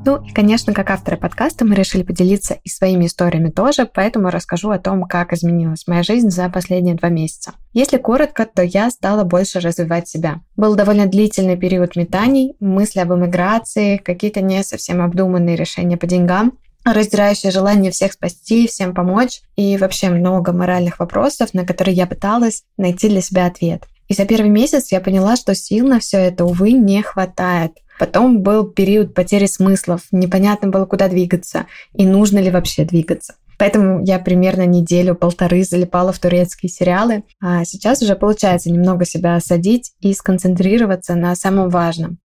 Ну 0.06 0.24
и, 0.26 0.32
конечно, 0.32 0.74
как 0.74 0.90
авторы 0.90 1.18
подкаста 1.18 1.66
мы 1.66 1.76
решили 1.76 2.02
поделиться 2.02 2.58
и 2.64 2.70
своими 2.70 3.06
историями 3.06 3.50
тоже, 3.50 3.86
поэтому 3.86 4.30
расскажу 4.30 4.72
о 4.72 4.80
том, 4.80 5.04
как 5.04 5.34
изменилась 5.34 5.86
моя 5.86 6.02
жизнь 6.02 6.32
за 6.32 6.50
последние 6.50 6.96
два 6.96 7.10
месяца. 7.10 7.52
Если 7.74 7.98
коротко, 7.98 8.48
то 8.48 8.64
я 8.64 8.90
стала 8.90 9.24
больше 9.24 9.60
развивать 9.60 10.08
себя. 10.08 10.40
Был 10.56 10.76
довольно 10.76 11.06
длительный 11.06 11.58
период 11.58 11.96
метаний, 11.96 12.56
мысли 12.60 13.02
об 13.02 13.14
эмиграции, 13.14 13.98
какие-то 13.98 14.42
не 14.42 14.64
совсем 14.64 15.02
обдуманные 15.02 15.56
решения 15.56 15.98
по 15.98 16.08
деньгам, 16.08 16.54
раздирающее 16.86 17.52
желание 17.52 17.92
всех 17.92 18.14
спасти, 18.14 18.68
всем 18.68 18.94
помочь 18.94 19.42
и 19.56 19.78
вообще 19.78 20.10
много 20.10 20.54
моральных 20.54 21.00
вопросов, 21.00 21.54
на 21.54 21.66
которые 21.66 21.96
я 21.96 22.08
пыталась 22.08 22.64
найти 22.78 23.10
для 23.10 23.22
себя 23.22 23.46
ответ. 23.46 23.84
И 24.08 24.14
за 24.14 24.26
первый 24.26 24.50
месяц 24.50 24.92
я 24.92 25.02
поняла, 25.02 25.36
что 25.36 25.54
сил 25.54 25.88
на 25.88 26.00
все 26.00 26.18
это, 26.18 26.46
увы, 26.46 26.72
не 26.72 27.02
хватает. 27.02 27.74
Потом 28.00 28.42
был 28.42 28.66
период 28.66 29.14
потери 29.14 29.46
смыслов, 29.46 30.02
непонятно 30.12 30.70
было, 30.70 30.86
куда 30.86 31.10
двигаться 31.10 31.68
и 31.94 32.06
нужно 32.06 32.40
ли 32.40 32.50
вообще 32.50 32.86
двигаться. 32.86 33.36
Поэтому 33.60 34.02
я 34.06 34.20
примерно 34.20 34.66
неделю-полторы 34.66 35.66
залипала 35.66 36.14
в 36.14 36.20
турецкие 36.20 36.70
сериалы, 36.70 37.24
а 37.42 37.66
сейчас 37.66 38.02
уже 38.02 38.16
получается 38.16 38.72
немного 38.72 39.04
себя 39.04 39.36
осадить 39.36 39.92
и 40.00 40.14
сконцентрироваться 40.14 41.16
на 41.16 41.36
самом 41.36 41.70
важном. 41.70 42.20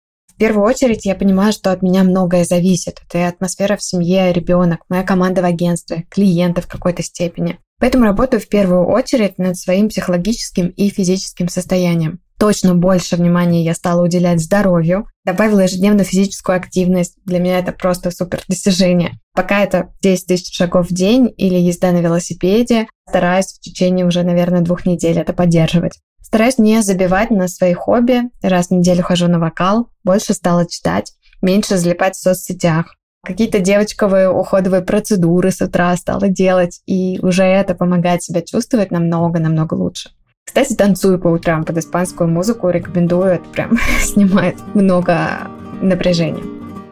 Первую 0.42 0.66
очередь 0.66 1.06
я 1.06 1.14
понимаю, 1.14 1.52
что 1.52 1.70
от 1.70 1.82
меня 1.82 2.02
многое 2.02 2.44
зависит. 2.44 3.00
Это 3.08 3.28
атмосфера 3.28 3.76
в 3.76 3.82
семье, 3.84 4.32
ребенок, 4.32 4.80
моя 4.88 5.04
команда 5.04 5.40
в 5.40 5.44
агентстве, 5.44 6.04
клиенты 6.10 6.62
в 6.62 6.66
какой-то 6.66 7.00
степени. 7.04 7.60
Поэтому 7.78 8.06
работаю 8.06 8.40
в 8.40 8.48
первую 8.48 8.88
очередь 8.88 9.38
над 9.38 9.56
своим 9.56 9.88
психологическим 9.88 10.66
и 10.70 10.88
физическим 10.88 11.48
состоянием. 11.48 12.18
Точно 12.42 12.74
больше 12.74 13.14
внимания 13.14 13.62
я 13.62 13.72
стала 13.72 14.02
уделять 14.02 14.40
здоровью, 14.40 15.06
добавила 15.24 15.60
ежедневную 15.60 16.04
физическую 16.04 16.56
активность. 16.56 17.14
Для 17.24 17.38
меня 17.38 17.60
это 17.60 17.70
просто 17.70 18.10
супер 18.10 18.42
достижение. 18.48 19.12
Пока 19.32 19.62
это 19.62 19.90
10 20.02 20.26
тысяч 20.26 20.52
шагов 20.52 20.90
в 20.90 20.92
день 20.92 21.32
или 21.36 21.54
езда 21.54 21.92
на 21.92 21.98
велосипеде, 21.98 22.88
стараюсь 23.08 23.46
в 23.46 23.60
течение 23.60 24.04
уже, 24.04 24.24
наверное, 24.24 24.60
двух 24.62 24.86
недель 24.86 25.20
это 25.20 25.32
поддерживать. 25.32 26.00
Стараюсь 26.20 26.58
не 26.58 26.82
забивать 26.82 27.30
на 27.30 27.46
свои 27.46 27.74
хобби. 27.74 28.22
Раз 28.42 28.66
в 28.66 28.70
неделю 28.72 29.04
хожу 29.04 29.28
на 29.28 29.38
вокал, 29.38 29.90
больше 30.02 30.34
стала 30.34 30.66
читать, 30.68 31.12
меньше 31.42 31.76
залипать 31.76 32.16
в 32.16 32.22
соцсетях. 32.22 32.96
Какие-то 33.24 33.60
девочковые 33.60 34.28
уходовые 34.28 34.82
процедуры 34.82 35.52
с 35.52 35.60
утра 35.60 35.96
стала 35.96 36.26
делать, 36.26 36.80
и 36.86 37.20
уже 37.22 37.44
это 37.44 37.76
помогает 37.76 38.24
себя 38.24 38.42
чувствовать 38.42 38.90
намного-намного 38.90 39.74
лучше. 39.74 40.10
Кстати, 40.44 40.74
танцую 40.74 41.18
по 41.18 41.28
утрам 41.28 41.64
под 41.64 41.78
испанскую 41.78 42.28
музыку, 42.28 42.68
рекомендую, 42.68 43.32
это 43.32 43.48
прям 43.50 43.78
снимает 44.00 44.56
много 44.74 45.48
напряжения. 45.80 46.42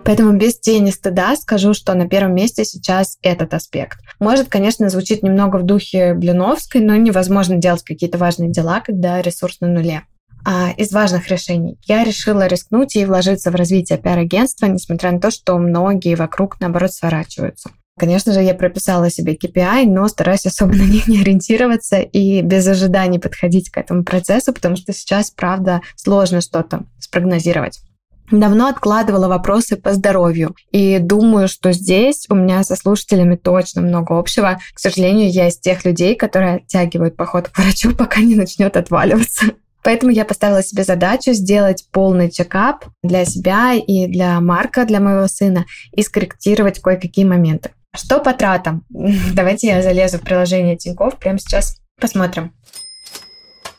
Поэтому 0.04 0.32
без 0.32 0.58
тени 0.58 0.90
стыда 0.90 1.36
скажу, 1.36 1.74
что 1.74 1.94
на 1.94 2.08
первом 2.08 2.34
месте 2.34 2.64
сейчас 2.64 3.18
этот 3.22 3.54
аспект. 3.54 4.00
Может, 4.18 4.48
конечно, 4.48 4.88
звучит 4.88 5.22
немного 5.22 5.58
в 5.58 5.62
духе 5.64 6.14
Блиновской, 6.14 6.80
но 6.80 6.96
невозможно 6.96 7.56
делать 7.56 7.84
какие-то 7.84 8.18
важные 8.18 8.50
дела, 8.50 8.80
когда 8.80 9.20
ресурс 9.20 9.60
на 9.60 9.68
нуле. 9.68 10.02
А 10.44 10.70
из 10.70 10.90
важных 10.90 11.28
решений 11.28 11.78
я 11.86 12.02
решила 12.02 12.46
рискнуть 12.46 12.96
и 12.96 13.04
вложиться 13.04 13.50
в 13.50 13.54
развитие 13.54 13.98
пиар-агентства, 13.98 14.66
несмотря 14.66 15.12
на 15.12 15.20
то, 15.20 15.30
что 15.30 15.58
многие 15.58 16.14
вокруг, 16.14 16.58
наоборот, 16.60 16.92
сворачиваются. 16.92 17.70
Конечно 17.98 18.33
же, 18.33 18.40
я 18.40 18.55
прописала 18.55 19.11
себе 19.11 19.35
KPI, 19.35 19.85
но 19.85 20.09
стараюсь 20.09 20.46
особо 20.46 20.74
на 20.74 20.85
них 20.85 21.07
не 21.07 21.20
ориентироваться 21.20 21.98
и 22.00 22.40
без 22.40 22.66
ожиданий 22.66 23.18
подходить 23.18 23.70
к 23.70 23.76
этому 23.76 24.05
процессу, 24.05 24.53
потому 24.55 24.76
что 24.76 24.92
сейчас, 24.92 25.31
правда, 25.31 25.83
сложно 25.96 26.40
что-то 26.40 26.85
спрогнозировать. 26.98 27.81
Давно 28.31 28.68
откладывала 28.68 29.26
вопросы 29.26 29.76
по 29.76 29.92
здоровью. 29.92 30.55
И 30.70 30.98
думаю, 30.98 31.48
что 31.48 31.72
здесь 31.72 32.26
у 32.29 32.35
меня 32.35 32.62
со 32.62 32.76
слушателями 32.76 33.35
точно 33.35 33.83
много 33.83 34.18
общего. 34.18 34.61
К 34.72 34.79
сожалению, 34.79 35.31
я 35.31 35.48
из 35.48 35.59
тех 35.59 35.85
людей, 35.85 36.14
которые 36.14 36.57
оттягивают 36.57 37.16
поход 37.16 37.48
к 37.48 37.59
врачу, 37.59 37.94
пока 37.96 38.20
не 38.20 38.37
начнет 38.37 38.76
отваливаться. 38.76 39.46
Поэтому 39.83 40.12
я 40.12 40.24
поставила 40.24 40.62
себе 40.62 40.85
задачу 40.85 41.33
сделать 41.33 41.87
полный 41.90 42.31
чекап 42.31 42.85
для 43.03 43.24
себя 43.24 43.74
и 43.74 44.07
для 44.07 44.38
Марка, 44.40 44.85
для 44.85 45.00
моего 45.00 45.26
сына, 45.26 45.64
и 45.92 46.03
скорректировать 46.03 46.81
кое-какие 46.81 47.24
моменты. 47.24 47.70
Что 47.94 48.20
по 48.20 48.33
тратам? 48.33 48.85
Давайте 49.35 49.68
я 49.68 49.83
залезу 49.83 50.18
в 50.18 50.22
приложение 50.22 50.76
Тинькофф 50.76 51.18
прямо 51.18 51.38
сейчас 51.38 51.81
посмотрим. 52.00 52.55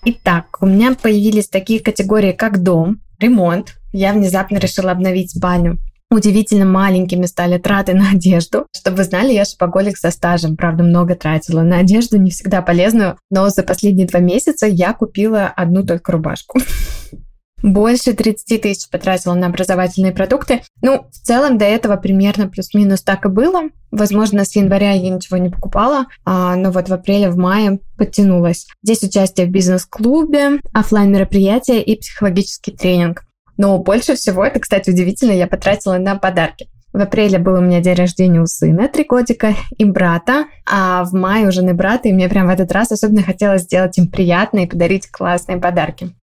Итак, 0.03 0.57
у 0.61 0.65
меня 0.65 0.95
появились 0.95 1.47
такие 1.47 1.79
категории, 1.79 2.31
как 2.31 2.63
дом, 2.63 3.01
ремонт, 3.19 3.75
я 3.93 4.13
внезапно 4.13 4.57
решила 4.57 4.91
обновить 4.91 5.31
спальню. 5.31 5.77
Удивительно 6.09 6.65
маленькими 6.65 7.25
стали 7.25 7.57
траты 7.57 7.93
на 7.93 8.11
одежду. 8.11 8.67
Чтобы 8.75 8.97
вы 8.97 9.03
знали, 9.05 9.31
я 9.31 9.45
шопоголик 9.45 9.97
со 9.97 10.11
стажем, 10.11 10.57
правда, 10.57 10.83
много 10.83 11.15
тратила 11.15 11.61
на 11.61 11.77
одежду, 11.77 12.17
не 12.17 12.31
всегда 12.31 12.61
полезную, 12.61 13.17
но 13.29 13.49
за 13.49 13.63
последние 13.63 14.07
два 14.07 14.19
месяца 14.19 14.67
я 14.67 14.93
купила 14.93 15.47
одну 15.47 15.85
только 15.85 16.11
рубашку. 16.11 16.59
Больше 17.63 18.13
30 18.13 18.61
тысяч 18.61 18.89
потратила 18.89 19.33
на 19.33 19.47
образовательные 19.47 20.11
продукты. 20.11 20.61
Ну, 20.81 21.05
в 21.11 21.25
целом 21.25 21.57
до 21.57 21.65
этого 21.65 21.95
примерно 21.95 22.47
плюс-минус 22.47 23.01
так 23.01 23.25
и 23.25 23.29
было. 23.29 23.63
Возможно, 23.91 24.45
с 24.45 24.55
января 24.55 24.91
я 24.91 25.09
ничего 25.09 25.37
не 25.37 25.49
покупала, 25.49 26.05
а, 26.25 26.55
но 26.55 26.71
вот 26.71 26.89
в 26.89 26.93
апреле, 26.93 27.29
в 27.29 27.37
мае 27.37 27.79
подтянулась. 27.97 28.67
Здесь 28.83 29.03
участие 29.03 29.47
в 29.47 29.51
бизнес-клубе, 29.51 30.59
офлайн 30.73 31.11
мероприятия 31.11 31.81
и 31.81 31.99
психологический 31.99 32.71
тренинг. 32.71 33.23
Но 33.57 33.77
больше 33.77 34.15
всего, 34.15 34.45
это, 34.45 34.59
кстати, 34.59 34.89
удивительно, 34.89 35.31
я 35.31 35.45
потратила 35.45 35.97
на 35.97 36.15
подарки. 36.15 36.67
В 36.93 36.97
апреле 36.97 37.37
был 37.37 37.53
у 37.53 37.61
меня 37.61 37.79
день 37.79 37.95
рождения 37.95 38.41
у 38.41 38.47
сына, 38.47 38.89
три 38.89 39.05
годика, 39.05 39.53
и 39.77 39.85
брата, 39.85 40.45
а 40.69 41.05
в 41.05 41.13
мае 41.13 41.47
у 41.47 41.51
жены 41.51 41.73
брата, 41.73 42.09
и 42.09 42.13
мне 42.13 42.27
прям 42.27 42.47
в 42.47 42.49
этот 42.49 42.71
раз 42.71 42.91
особенно 42.91 43.23
хотелось 43.23 43.61
сделать 43.61 43.97
им 43.97 44.07
приятно 44.07 44.59
и 44.59 44.67
подарить 44.67 45.09
классные 45.09 45.57
подарки. 45.57 46.13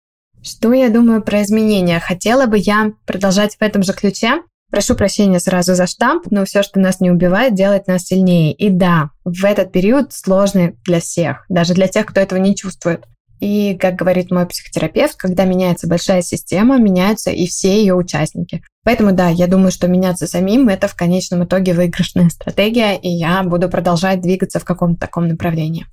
Что 0.42 0.72
я 0.72 0.88
думаю 0.88 1.22
про 1.22 1.42
изменения? 1.42 2.00
Хотела 2.00 2.46
бы 2.46 2.58
я 2.58 2.92
продолжать 3.06 3.56
в 3.56 3.62
этом 3.62 3.82
же 3.82 3.92
ключе. 3.92 4.42
Прошу 4.70 4.94
прощения 4.94 5.40
сразу 5.40 5.74
за 5.74 5.86
штамп, 5.86 6.26
но 6.30 6.44
все, 6.44 6.62
что 6.62 6.78
нас 6.78 7.00
не 7.00 7.10
убивает, 7.10 7.54
делает 7.54 7.86
нас 7.86 8.04
сильнее. 8.04 8.52
И 8.52 8.68
да, 8.68 9.10
в 9.24 9.44
этот 9.44 9.72
период 9.72 10.12
сложный 10.12 10.76
для 10.84 11.00
всех, 11.00 11.46
даже 11.48 11.74
для 11.74 11.88
тех, 11.88 12.04
кто 12.06 12.20
этого 12.20 12.38
не 12.38 12.54
чувствует. 12.54 13.04
И, 13.40 13.76
как 13.80 13.94
говорит 13.94 14.30
мой 14.30 14.46
психотерапевт, 14.46 15.16
когда 15.16 15.44
меняется 15.44 15.86
большая 15.86 16.22
система, 16.22 16.78
меняются 16.78 17.30
и 17.30 17.46
все 17.46 17.80
ее 17.80 17.94
участники. 17.94 18.62
Поэтому 18.84 19.12
да, 19.12 19.28
я 19.28 19.46
думаю, 19.46 19.70
что 19.70 19.86
меняться 19.86 20.26
самим– 20.26 20.68
это 20.70 20.88
в 20.88 20.96
конечном 20.96 21.44
итоге 21.44 21.72
выигрышная 21.72 22.30
стратегия, 22.30 22.96
и 22.96 23.08
я 23.08 23.42
буду 23.44 23.68
продолжать 23.68 24.20
двигаться 24.20 24.58
в 24.58 24.64
каком-то 24.64 25.00
таком 25.00 25.28
направлении. 25.28 25.86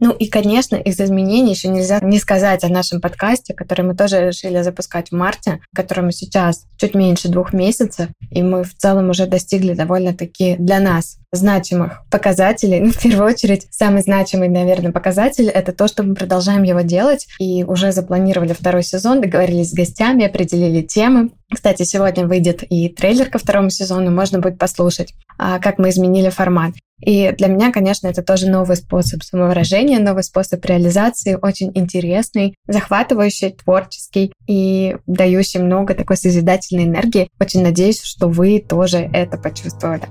Ну 0.00 0.12
и, 0.12 0.28
конечно, 0.28 0.76
из 0.76 1.00
изменений 1.00 1.52
еще 1.52 1.68
нельзя 1.68 1.98
не 2.00 2.18
сказать 2.18 2.64
о 2.64 2.68
нашем 2.68 3.00
подкасте, 3.00 3.54
который 3.54 3.84
мы 3.84 3.94
тоже 3.96 4.28
решили 4.28 4.62
запускать 4.62 5.10
в 5.10 5.14
марте, 5.14 5.60
которому 5.74 6.12
сейчас 6.12 6.64
чуть 6.76 6.94
меньше 6.94 7.28
двух 7.28 7.52
месяцев, 7.52 8.08
и 8.30 8.42
мы 8.42 8.62
в 8.62 8.74
целом 8.74 9.10
уже 9.10 9.26
достигли 9.26 9.74
довольно-таки 9.74 10.56
для 10.58 10.78
нас 10.78 11.18
значимых 11.32 12.02
показателей. 12.10 12.80
Ну, 12.88 12.92
в 12.92 13.02
первую 13.02 13.28
очередь, 13.28 13.66
самый 13.70 14.00
значимый, 14.00 14.48
наверное, 14.48 14.92
показатель— 14.92 15.48
это 15.48 15.72
то, 15.72 15.88
что 15.88 16.02
мы 16.02 16.14
продолжаем 16.14 16.62
его 16.62 16.80
делать, 16.80 17.26
и 17.38 17.64
уже 17.64 17.92
запланировали 17.92 18.54
второй 18.54 18.82
сезон, 18.82 19.20
договорились 19.20 19.70
с 19.70 19.74
гостями, 19.74 20.24
определили 20.24 20.80
темы. 20.80 21.30
Кстати, 21.52 21.82
сегодня 21.82 22.26
выйдет 22.26 22.62
и 22.62 22.88
трейлер 22.88 23.28
ко 23.28 23.38
второму 23.38 23.68
сезону, 23.68 24.10
можно 24.10 24.38
будет 24.38 24.58
послушать, 24.58 25.12
а, 25.38 25.58
как 25.58 25.78
мы 25.78 25.90
изменили 25.90 26.30
формат. 26.30 26.72
И 27.00 27.32
для 27.32 27.48
меня, 27.48 27.72
конечно, 27.72 28.08
это 28.08 28.22
тоже 28.22 28.48
новый 28.48 28.76
способ 28.76 29.22
самовыражения, 29.22 30.00
новый 30.00 30.24
способ 30.24 30.64
реализации, 30.64 31.38
очень 31.40 31.70
интересный, 31.74 32.56
захватывающий, 32.66 33.52
творческий 33.52 34.32
и 34.46 34.96
дающий 35.06 35.60
много 35.60 35.94
такой 35.94 36.16
созидательной 36.16 36.84
энергии. 36.84 37.28
Очень 37.40 37.62
надеюсь, 37.62 38.02
что 38.02 38.28
вы 38.28 38.60
тоже 38.60 38.98
это 39.12 39.38
почувствовали. 39.38 40.06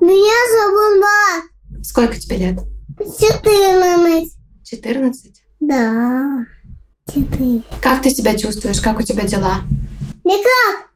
Меня 0.00 0.38
зовут 0.52 1.00
Марк. 1.00 1.84
Сколько 1.84 2.20
тебе 2.20 2.36
лет? 2.36 2.58
Четырнадцать. 2.98 4.34
Четырнадцать? 4.62 5.42
Да. 5.60 6.44
Четыре. 7.12 7.62
Как 7.80 8.02
ты 8.02 8.10
себя 8.10 8.36
чувствуешь? 8.36 8.80
Как 8.80 8.98
у 8.98 9.02
тебя 9.02 9.24
дела? 9.24 9.60
Никак. 10.24 10.90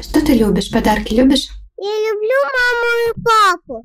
Что 0.00 0.24
ты 0.24 0.34
любишь? 0.34 0.70
Подарки 0.70 1.14
любишь? 1.14 1.48
Я 1.84 1.90
люблю 1.90 2.38
маму 2.56 2.88
и 3.04 3.12
папу. 3.22 3.82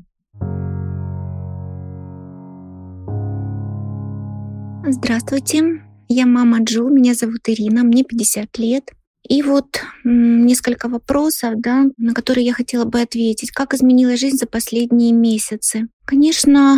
Здравствуйте, 4.90 5.84
я 6.08 6.26
мама 6.26 6.64
Джу, 6.64 6.88
меня 6.88 7.14
зовут 7.14 7.50
Ирина, 7.50 7.84
мне 7.84 8.06
50 8.06 8.58
лет. 8.58 8.94
И 9.28 9.44
вот 9.44 9.82
несколько 10.06 10.88
вопросов, 10.88 11.56
да, 11.58 11.88
на 11.98 12.14
которые 12.14 12.46
я 12.46 12.54
хотела 12.54 12.86
бы 12.86 13.02
ответить. 13.02 13.52
Как 13.52 13.74
изменилась 13.74 14.22
жизнь 14.22 14.38
за 14.38 14.48
последние 14.48 15.12
месяцы? 15.12 15.90
Конечно, 16.06 16.78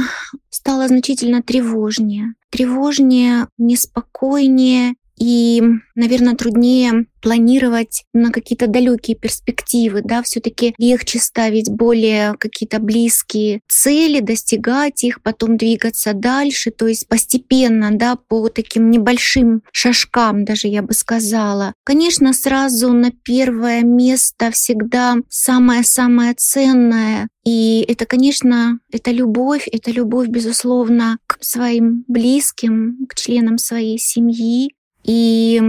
стало 0.49 0.87
значительно 0.87 1.43
тревожнее. 1.43 2.33
Тревожнее, 2.49 3.47
неспокойнее 3.59 4.95
и, 5.21 5.61
наверное, 5.93 6.35
труднее 6.35 7.05
планировать 7.21 8.05
на 8.11 8.31
какие-то 8.31 8.65
далекие 8.65 9.15
перспективы, 9.15 10.01
да, 10.03 10.23
все-таки 10.23 10.73
легче 10.79 11.19
ставить 11.19 11.69
более 11.69 12.33
какие-то 12.39 12.79
близкие 12.79 13.61
цели, 13.69 14.19
достигать 14.19 15.03
их, 15.03 15.21
потом 15.21 15.57
двигаться 15.57 16.13
дальше, 16.13 16.71
то 16.71 16.87
есть 16.87 17.07
постепенно, 17.07 17.91
да, 17.91 18.15
по 18.15 18.49
таким 18.49 18.89
небольшим 18.89 19.61
шажкам, 19.71 20.43
даже 20.43 20.67
я 20.67 20.81
бы 20.81 20.93
сказала. 20.93 21.75
Конечно, 21.83 22.33
сразу 22.33 22.91
на 22.91 23.11
первое 23.11 23.83
место 23.83 24.49
всегда 24.49 25.17
самое-самое 25.29 26.33
ценное 26.33 27.29
и 27.43 27.83
это, 27.87 28.05
конечно, 28.05 28.79
это 28.91 29.11
любовь, 29.11 29.67
это 29.71 29.91
любовь, 29.91 30.27
безусловно, 30.27 31.17
к 31.25 31.37
своим 31.41 32.05
близким, 32.07 33.07
к 33.09 33.15
членам 33.15 33.57
своей 33.57 33.97
семьи. 33.97 34.75
И 35.03 35.61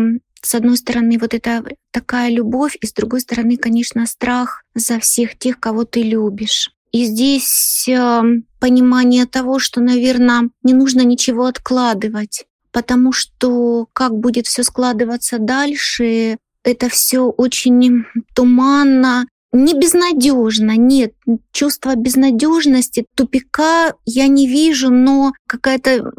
с 0.42 0.54
одной 0.54 0.76
стороны, 0.76 1.18
вот 1.18 1.34
это 1.34 1.64
такая 1.92 2.30
любовь, 2.30 2.76
и 2.80 2.86
с 2.86 2.92
другой 2.92 3.20
стороны, 3.20 3.56
конечно, 3.56 4.06
страх 4.06 4.64
за 4.74 4.98
всех 4.98 5.38
тех, 5.38 5.60
кого 5.60 5.84
ты 5.84 6.02
любишь. 6.02 6.70
И 6.90 7.04
здесь 7.04 7.88
э, 7.88 8.22
понимание 8.60 9.24
того, 9.26 9.58
что, 9.58 9.80
наверное, 9.80 10.50
не 10.62 10.74
нужно 10.74 11.02
ничего 11.02 11.46
откладывать, 11.46 12.44
потому 12.70 13.12
что 13.12 13.86
как 13.92 14.14
будет 14.14 14.46
все 14.46 14.62
складываться 14.62 15.38
дальше, 15.38 16.36
это 16.64 16.88
все 16.88 17.24
очень 17.24 18.04
туманно, 18.34 19.26
не 19.52 19.74
безнадежно, 19.74 20.76
нет, 20.76 21.12
чувство 21.52 21.94
безнадежности, 21.94 23.04
тупика 23.14 23.94
я 24.06 24.26
не 24.26 24.48
вижу, 24.48 24.90
но 24.90 25.32
какая-то 25.46 26.12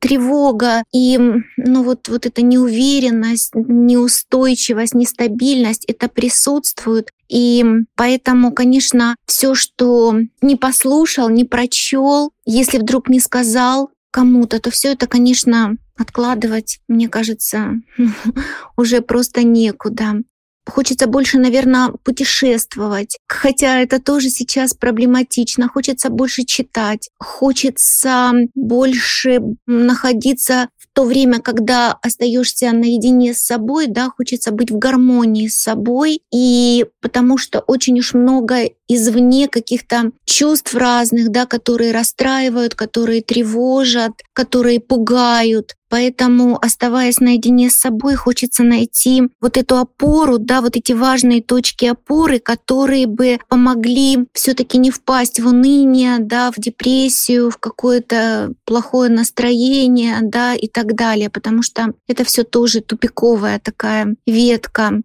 тревога 0.00 0.82
и 0.92 1.18
ну 1.56 1.82
вот, 1.82 2.08
вот 2.08 2.26
эта 2.26 2.42
неуверенность, 2.42 3.54
неустойчивость, 3.54 4.94
нестабильность, 4.94 5.84
это 5.86 6.08
присутствует. 6.08 7.10
И 7.28 7.64
поэтому, 7.96 8.52
конечно, 8.52 9.16
все, 9.26 9.54
что 9.54 10.16
не 10.42 10.56
послушал, 10.56 11.28
не 11.28 11.44
прочел, 11.44 12.32
если 12.44 12.78
вдруг 12.78 13.08
не 13.08 13.20
сказал 13.20 13.90
кому-то, 14.10 14.60
то 14.60 14.70
все 14.70 14.92
это, 14.92 15.06
конечно, 15.06 15.76
откладывать, 15.96 16.80
мне 16.88 17.08
кажется, 17.08 17.74
уже 18.76 19.00
просто 19.00 19.42
некуда. 19.42 20.22
Хочется 20.66 21.06
больше, 21.06 21.38
наверное, 21.38 21.92
путешествовать, 22.02 23.18
хотя 23.28 23.80
это 23.80 24.00
тоже 24.00 24.30
сейчас 24.30 24.74
проблематично. 24.74 25.68
Хочется 25.68 26.10
больше 26.10 26.44
читать, 26.44 27.10
хочется 27.18 28.32
больше 28.54 29.40
находиться 29.66 30.68
в 30.76 30.88
то 30.92 31.04
время, 31.04 31.40
когда 31.40 31.92
остаешься 31.92 32.72
наедине 32.72 33.34
с 33.34 33.42
собой, 33.42 33.86
да, 33.86 34.10
хочется 34.16 34.50
быть 34.50 34.70
в 34.70 34.78
гармонии 34.78 35.46
с 35.46 35.56
собой, 35.58 36.20
и 36.32 36.86
потому 37.00 37.38
что 37.38 37.60
очень 37.60 37.98
уж 37.98 38.14
много 38.14 38.70
извне 38.88 39.48
каких-то 39.48 40.10
чувств 40.24 40.74
разных, 40.74 41.30
да, 41.30 41.46
которые 41.46 41.92
расстраивают, 41.92 42.74
которые 42.74 43.22
тревожат, 43.22 44.12
которые 44.32 44.80
пугают. 44.80 45.76
Поэтому, 45.88 46.58
оставаясь 46.60 47.20
наедине 47.20 47.70
с 47.70 47.78
собой, 47.78 48.16
хочется 48.16 48.64
найти 48.64 49.22
вот 49.40 49.56
эту 49.56 49.78
опору, 49.78 50.38
да, 50.38 50.60
вот 50.60 50.76
эти 50.76 50.92
важные 50.92 51.42
точки 51.42 51.84
опоры, 51.84 52.40
которые 52.40 53.06
бы 53.06 53.38
помогли 53.48 54.26
все-таки 54.32 54.78
не 54.78 54.90
впасть 54.90 55.38
в 55.38 55.46
уныние, 55.46 56.18
да, 56.18 56.50
в 56.50 56.56
депрессию, 56.56 57.50
в 57.50 57.58
какое-то 57.58 58.52
плохое 58.64 59.10
настроение, 59.10 60.18
да, 60.22 60.54
и 60.54 60.66
так 60.66 60.94
далее, 60.94 61.30
потому 61.30 61.62
что 61.62 61.92
это 62.08 62.24
все 62.24 62.42
тоже 62.42 62.80
тупиковая 62.80 63.60
такая 63.60 64.16
ветка. 64.26 65.00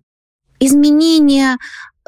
Изменения 0.59 1.57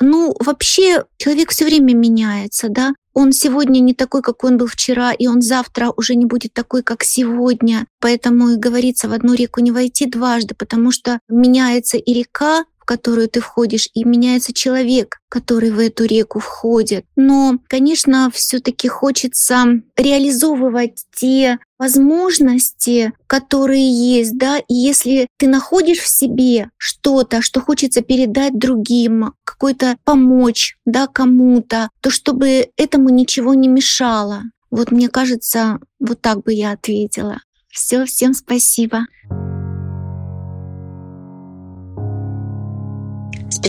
ну, 0.01 0.35
вообще 0.39 1.05
человек 1.17 1.51
все 1.51 1.65
время 1.65 1.93
меняется, 1.93 2.69
да. 2.69 2.93
Он 3.13 3.31
сегодня 3.31 3.79
не 3.79 3.93
такой, 3.93 4.21
какой 4.21 4.51
он 4.51 4.57
был 4.57 4.67
вчера, 4.67 5.11
и 5.11 5.27
он 5.27 5.41
завтра 5.41 5.91
уже 5.95 6.15
не 6.15 6.25
будет 6.25 6.53
такой, 6.53 6.83
как 6.83 7.03
сегодня. 7.03 7.85
Поэтому 7.99 8.49
и 8.49 8.55
говорится, 8.57 9.07
в 9.07 9.13
одну 9.13 9.33
реку 9.33 9.61
не 9.61 9.71
войти 9.71 10.07
дважды, 10.07 10.55
потому 10.55 10.91
что 10.91 11.19
меняется 11.29 11.97
и 11.97 12.13
река, 12.13 12.65
в 12.83 12.85
которую 12.85 13.29
ты 13.29 13.39
входишь, 13.39 13.87
и 13.93 14.03
меняется 14.03 14.51
человек, 14.51 15.19
который 15.29 15.71
в 15.71 15.79
эту 15.79 16.03
реку 16.03 16.39
входит. 16.39 17.05
Но, 17.15 17.57
конечно, 17.69 18.29
все-таки 18.33 18.89
хочется 18.89 19.81
реализовывать 19.95 21.05
те 21.15 21.59
возможности, 21.79 23.13
которые 23.25 23.89
есть, 23.89 24.37
да, 24.37 24.57
и 24.57 24.73
если 24.73 25.27
ты 25.37 25.47
находишь 25.47 25.99
в 25.99 26.07
себе 26.07 26.69
что-то, 26.77 27.41
что 27.41 27.61
хочется 27.61 28.01
передать 28.01 28.59
другим, 28.59 29.33
какой-то 29.45 29.95
помочь, 30.03 30.77
да, 30.85 31.07
кому-то, 31.07 31.89
то 32.01 32.09
чтобы 32.09 32.67
этому 32.75 33.09
ничего 33.09 33.53
не 33.53 33.69
мешало. 33.69 34.43
Вот 34.71 34.91
мне 34.91 35.07
кажется, 35.07 35.79
вот 35.99 36.19
так 36.19 36.43
бы 36.43 36.51
я 36.51 36.71
ответила. 36.71 37.37
Все, 37.69 38.05
всем 38.05 38.33
спасибо. 38.33 39.05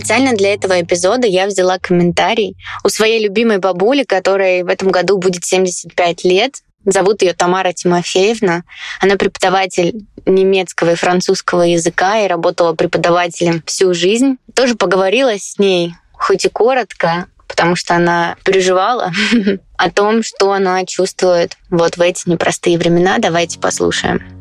Специально 0.05 0.35
для 0.35 0.53
этого 0.53 0.79
эпизода 0.79 1.25
я 1.25 1.47
взяла 1.47 1.79
комментарий 1.79 2.55
у 2.83 2.89
своей 2.89 3.23
любимой 3.23 3.57
бабули, 3.57 4.03
которой 4.03 4.61
в 4.61 4.67
этом 4.67 4.91
году 4.91 5.17
будет 5.17 5.43
75 5.43 6.23
лет. 6.25 6.57
Зовут 6.85 7.23
ее 7.23 7.33
Тамара 7.33 7.73
Тимофеевна. 7.73 8.65
Она 9.01 9.15
преподаватель 9.15 10.05
немецкого 10.27 10.91
и 10.91 10.95
французского 10.95 11.63
языка 11.63 12.19
и 12.19 12.27
работала 12.27 12.73
преподавателем 12.73 13.63
всю 13.65 13.95
жизнь. 13.95 14.37
Тоже 14.53 14.75
поговорила 14.75 15.33
с 15.39 15.57
ней, 15.57 15.95
хоть 16.13 16.45
и 16.45 16.49
коротко, 16.49 17.25
потому 17.47 17.75
что 17.75 17.95
она 17.95 18.35
переживала 18.45 19.11
о 19.75 19.89
том, 19.89 20.21
что 20.21 20.51
она 20.51 20.85
чувствует 20.85 21.57
вот 21.71 21.97
в 21.97 22.01
эти 22.01 22.29
непростые 22.29 22.77
времена. 22.77 23.17
Давайте 23.17 23.57
послушаем. 23.57 24.34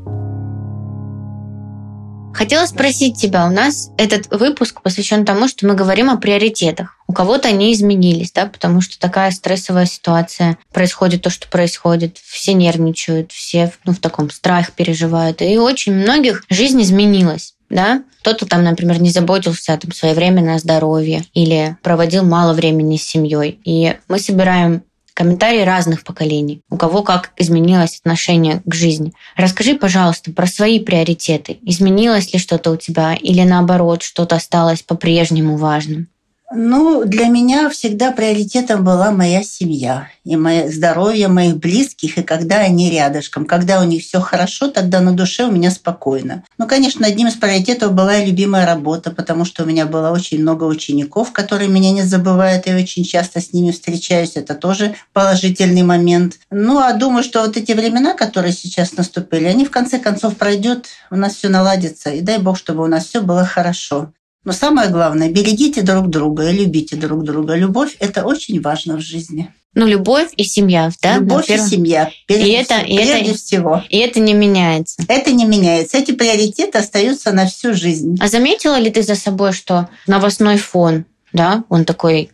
Хотела 2.34 2.66
спросить 2.66 3.16
тебя, 3.16 3.46
у 3.46 3.50
нас 3.50 3.90
этот 3.96 4.26
выпуск 4.30 4.82
посвящен 4.82 5.24
тому, 5.24 5.46
что 5.46 5.66
мы 5.66 5.74
говорим 5.74 6.10
о 6.10 6.16
приоритетах. 6.16 6.98
У 7.06 7.12
кого-то 7.12 7.48
они 7.48 7.72
изменились, 7.72 8.32
да, 8.32 8.46
потому 8.46 8.80
что 8.80 8.98
такая 8.98 9.30
стрессовая 9.30 9.86
ситуация 9.86 10.58
происходит, 10.72 11.22
то, 11.22 11.30
что 11.30 11.48
происходит. 11.48 12.18
Все 12.18 12.54
нервничают, 12.54 13.30
все 13.30 13.72
ну, 13.84 13.92
в 13.92 13.98
таком 13.98 14.30
страхе 14.30 14.72
переживают. 14.74 15.42
И 15.42 15.58
очень 15.58 15.92
многих 15.92 16.44
жизнь 16.48 16.82
изменилась 16.82 17.54
да, 17.70 18.02
кто-то 18.20 18.46
там, 18.46 18.62
например, 18.62 19.00
не 19.00 19.10
заботился 19.10 19.76
там 19.76 19.92
своевременно 19.92 20.54
о 20.54 20.58
здоровье 20.58 21.24
или 21.34 21.76
проводил 21.82 22.22
мало 22.24 22.52
времени 22.52 22.96
с 22.96 23.02
семьей. 23.02 23.58
И 23.64 23.96
мы 24.08 24.18
собираем 24.18 24.82
комментарии 25.14 25.62
разных 25.62 26.04
поколений, 26.04 26.60
у 26.68 26.76
кого 26.76 27.02
как 27.02 27.32
изменилось 27.36 28.00
отношение 28.00 28.62
к 28.64 28.74
жизни. 28.74 29.12
Расскажи, 29.36 29.76
пожалуйста, 29.76 30.32
про 30.32 30.46
свои 30.46 30.80
приоритеты. 30.80 31.58
Изменилось 31.62 32.32
ли 32.32 32.38
что-то 32.38 32.72
у 32.72 32.76
тебя 32.76 33.14
или 33.14 33.42
наоборот, 33.42 34.02
что-то 34.02 34.36
осталось 34.36 34.82
по-прежнему 34.82 35.56
важным? 35.56 36.08
Ну, 36.56 37.04
для 37.04 37.26
меня 37.26 37.68
всегда 37.68 38.12
приоритетом 38.12 38.84
была 38.84 39.10
моя 39.10 39.42
семья 39.42 40.08
и 40.24 40.36
мое 40.36 40.70
здоровье 40.70 41.26
моих 41.26 41.56
близких, 41.56 42.16
и 42.16 42.22
когда 42.22 42.58
они 42.58 42.90
рядышком. 42.90 43.44
Когда 43.44 43.80
у 43.80 43.84
них 43.84 44.04
все 44.04 44.20
хорошо, 44.20 44.68
тогда 44.68 45.00
на 45.00 45.12
душе 45.12 45.44
у 45.44 45.50
меня 45.50 45.70
спокойно. 45.70 46.44
Ну, 46.56 46.66
конечно, 46.68 47.06
одним 47.06 47.26
из 47.26 47.34
приоритетов 47.34 47.92
была 47.92 48.18
и 48.18 48.26
любимая 48.26 48.66
работа, 48.66 49.10
потому 49.10 49.44
что 49.44 49.64
у 49.64 49.66
меня 49.66 49.84
было 49.84 50.10
очень 50.10 50.40
много 50.40 50.64
учеников, 50.64 51.32
которые 51.32 51.68
меня 51.68 51.90
не 51.90 52.02
забывают, 52.02 52.68
и 52.68 52.74
очень 52.74 53.04
часто 53.04 53.40
с 53.40 53.52
ними 53.52 53.72
встречаюсь. 53.72 54.36
Это 54.36 54.54
тоже 54.54 54.94
положительный 55.12 55.82
момент. 55.82 56.38
Ну, 56.50 56.78
а 56.78 56.92
думаю, 56.92 57.24
что 57.24 57.42
вот 57.42 57.56
эти 57.56 57.72
времена, 57.72 58.14
которые 58.14 58.52
сейчас 58.52 58.96
наступили, 58.96 59.46
они 59.46 59.64
в 59.64 59.70
конце 59.70 59.98
концов 59.98 60.36
пройдут, 60.36 60.86
у 61.10 61.16
нас 61.16 61.34
все 61.34 61.48
наладится. 61.48 62.10
И 62.10 62.20
дай 62.20 62.38
Бог, 62.38 62.56
чтобы 62.56 62.84
у 62.84 62.86
нас 62.86 63.06
все 63.06 63.20
было 63.20 63.44
хорошо. 63.44 64.12
Но 64.44 64.52
самое 64.52 64.90
главное, 64.90 65.30
берегите 65.30 65.82
друг 65.82 66.08
друга 66.10 66.50
и 66.50 66.56
любите 66.56 66.96
друг 66.96 67.24
друга. 67.24 67.54
Любовь– 67.54 67.96
это 67.98 68.24
очень 68.24 68.60
важно 68.60 68.96
в 68.96 69.00
жизни. 69.00 69.52
Ну, 69.76 69.86
любовь 69.86 70.28
и 70.36 70.44
семья, 70.44 70.90
да? 71.02 71.16
Любовь 71.16 71.50
и 71.50 71.58
семья. 71.58 72.10
Прежде, 72.28 72.46
И 72.46 72.52
это- 72.52 72.74
всего- 72.76 72.86
и 72.86 72.94
это- 72.96 73.12
прежде 73.12 73.34
всего. 73.34 73.84
И 73.88 73.98
это 73.98 74.20
не 74.20 74.34
меняется. 74.34 75.02
Это 75.08 75.32
не 75.32 75.44
меняется. 75.46 75.96
Эти 75.96 76.12
приоритеты 76.12 76.78
остаются 76.78 77.32
на 77.32 77.46
всю 77.46 77.74
жизнь. 77.74 78.16
А 78.20 78.28
заметила 78.28 78.78
ли 78.78 78.90
ты 78.90 79.02
за 79.02 79.16
собой, 79.16 79.52
что 79.52 79.88
новостной 80.06 80.58
фон, 80.58 81.06
да, 81.32 81.64
он 81.68 81.84
такой 81.84 82.30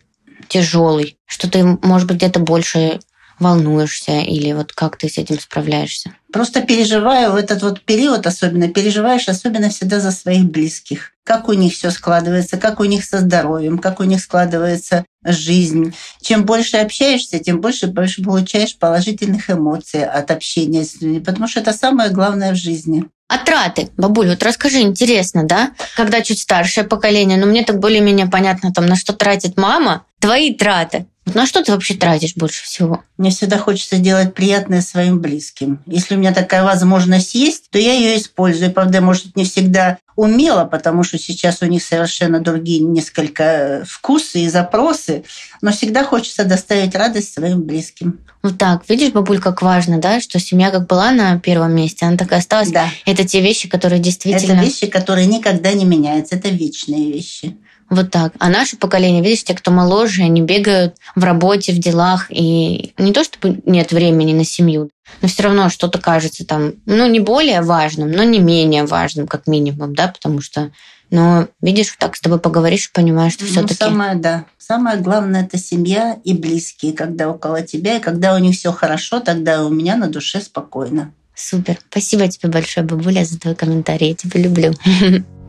тяжелый, 0.49 1.17
что 1.25 1.49
ты, 1.49 1.63
может 1.81 2.07
быть, 2.07 2.17
где-то 2.17 2.39
больше 2.39 2.99
волнуешься 3.39 4.19
или 4.19 4.53
вот 4.53 4.73
как 4.73 4.97
ты 4.97 5.09
с 5.09 5.17
этим 5.17 5.39
справляешься? 5.39 6.15
Просто 6.31 6.61
переживаю 6.61 7.31
в 7.31 7.35
этот 7.35 7.61
вот 7.61 7.81
период 7.81 8.25
особенно, 8.25 8.67
переживаешь 8.67 9.27
особенно 9.27 9.69
всегда 9.69 9.99
за 9.99 10.11
своих 10.11 10.45
близких. 10.45 11.11
Как 11.23 11.49
у 11.49 11.53
них 11.53 11.73
все 11.73 11.91
складывается, 11.91 12.57
как 12.57 12.79
у 12.79 12.85
них 12.85 13.03
со 13.03 13.19
здоровьем, 13.19 13.77
как 13.77 13.99
у 13.99 14.03
них 14.03 14.21
складывается 14.21 15.05
жизнь. 15.23 15.93
Чем 16.21 16.45
больше 16.45 16.77
общаешься, 16.77 17.39
тем 17.39 17.61
больше, 17.61 17.87
больше 17.87 18.23
получаешь 18.23 18.77
положительных 18.77 19.49
эмоций 19.49 20.03
от 20.03 20.31
общения 20.31 20.83
с 20.83 21.01
людьми, 21.01 21.19
потому 21.19 21.47
что 21.47 21.59
это 21.59 21.73
самое 21.73 22.09
главное 22.09 22.53
в 22.53 22.55
жизни. 22.55 23.05
А 23.27 23.37
траты, 23.37 23.89
бабуль, 23.95 24.27
вот 24.27 24.43
расскажи, 24.43 24.81
интересно, 24.81 25.45
да? 25.45 25.71
Когда 25.95 26.21
чуть 26.21 26.39
старшее 26.39 26.83
поколение, 26.83 27.37
ну 27.37 27.45
мне 27.47 27.63
так 27.63 27.79
более-менее 27.79 28.27
понятно, 28.27 28.73
там, 28.73 28.87
на 28.87 28.97
что 28.97 29.13
тратит 29.13 29.55
мама, 29.55 30.05
твои 30.21 30.53
траты. 30.53 31.05
Вот 31.25 31.35
на 31.35 31.45
что 31.45 31.63
ты 31.63 31.71
вообще 31.71 31.93
тратишь 31.93 32.35
больше 32.35 32.63
всего? 32.63 33.03
Мне 33.17 33.29
всегда 33.29 33.59
хочется 33.59 33.97
делать 33.97 34.33
приятное 34.33 34.81
своим 34.81 35.19
близким. 35.19 35.79
Если 35.85 36.15
у 36.15 36.17
меня 36.17 36.33
такая 36.33 36.63
возможность 36.63 37.35
есть, 37.35 37.69
то 37.69 37.77
я 37.77 37.93
ее 37.93 38.17
использую. 38.17 38.71
Правда, 38.71 39.01
может, 39.01 39.35
не 39.35 39.45
всегда 39.45 39.99
умело, 40.15 40.65
потому 40.65 41.03
что 41.03 41.19
сейчас 41.19 41.61
у 41.61 41.67
них 41.67 41.83
совершенно 41.83 42.39
другие 42.39 42.79
несколько 42.79 43.83
вкусы 43.87 44.41
и 44.41 44.49
запросы, 44.49 45.23
но 45.61 45.71
всегда 45.71 46.03
хочется 46.03 46.43
доставить 46.43 46.95
радость 46.95 47.33
своим 47.33 47.61
близким. 47.61 48.19
Вот 48.41 48.57
так, 48.57 48.89
видишь, 48.89 49.11
бабуль, 49.11 49.39
как 49.39 49.61
важно, 49.61 49.99
да, 49.99 50.19
что 50.21 50.39
семья 50.39 50.71
как 50.71 50.87
была 50.87 51.11
на 51.11 51.39
первом 51.39 51.75
месте, 51.75 52.05
она 52.05 52.17
так 52.17 52.31
и 52.31 52.35
осталась. 52.35 52.71
Да. 52.71 52.89
Это 53.05 53.27
те 53.27 53.41
вещи, 53.41 53.69
которые 53.69 53.99
Это 53.99 54.05
действительно... 54.05 54.59
вещи, 54.59 54.87
которые 54.87 55.27
никогда 55.27 55.71
не 55.73 55.85
меняются. 55.85 56.35
Это 56.35 56.49
вечные 56.49 57.11
вещи. 57.11 57.55
Вот 57.91 58.09
так. 58.09 58.31
А 58.39 58.49
наше 58.49 58.77
поколение, 58.77 59.21
видишь, 59.21 59.43
те, 59.43 59.53
кто 59.53 59.69
моложе, 59.69 60.23
они 60.23 60.41
бегают 60.41 60.95
в 61.13 61.23
работе, 61.25 61.73
в 61.73 61.77
делах, 61.77 62.27
и 62.29 62.93
не 62.97 63.11
то, 63.11 63.25
чтобы 63.25 63.61
нет 63.65 63.91
времени 63.91 64.31
на 64.31 64.45
семью, 64.45 64.89
но 65.21 65.27
все 65.27 65.43
равно 65.43 65.67
что-то 65.67 65.99
кажется 65.99 66.45
там, 66.45 66.75
ну, 66.85 67.05
не 67.07 67.19
более 67.19 67.61
важным, 67.61 68.09
но 68.09 68.23
не 68.23 68.39
менее 68.39 68.85
важным, 68.85 69.27
как 69.27 69.45
минимум, 69.45 69.93
да, 69.93 70.07
потому 70.07 70.39
что, 70.39 70.71
но 71.09 71.49
видишь, 71.61 71.93
так 71.99 72.15
с 72.15 72.21
тобой 72.21 72.39
поговоришь 72.39 72.87
и 72.87 72.93
понимаешь, 72.93 73.33
что 73.33 73.43
Ну, 73.43 73.51
все-таки... 73.51 73.75
самое, 73.75 74.15
да. 74.15 74.45
Самое 74.57 74.97
главное 74.97 75.43
это 75.43 75.57
семья 75.57 76.17
и 76.23 76.33
близкие, 76.33 76.93
когда 76.93 77.29
около 77.29 77.61
тебя, 77.61 77.97
и 77.97 78.01
когда 78.01 78.33
у 78.35 78.37
них 78.37 78.55
все 78.55 78.71
хорошо, 78.71 79.19
тогда 79.19 79.65
у 79.65 79.69
меня 79.69 79.97
на 79.97 80.07
душе 80.07 80.39
спокойно. 80.39 81.13
Супер. 81.35 81.77
Спасибо 81.89 82.29
тебе 82.29 82.49
большое, 82.49 82.85
бабуля, 82.85 83.25
за 83.25 83.37
твой 83.37 83.55
комментарий. 83.55 84.09
Я 84.09 84.15
тебя 84.15 84.39
люблю. 84.39 84.73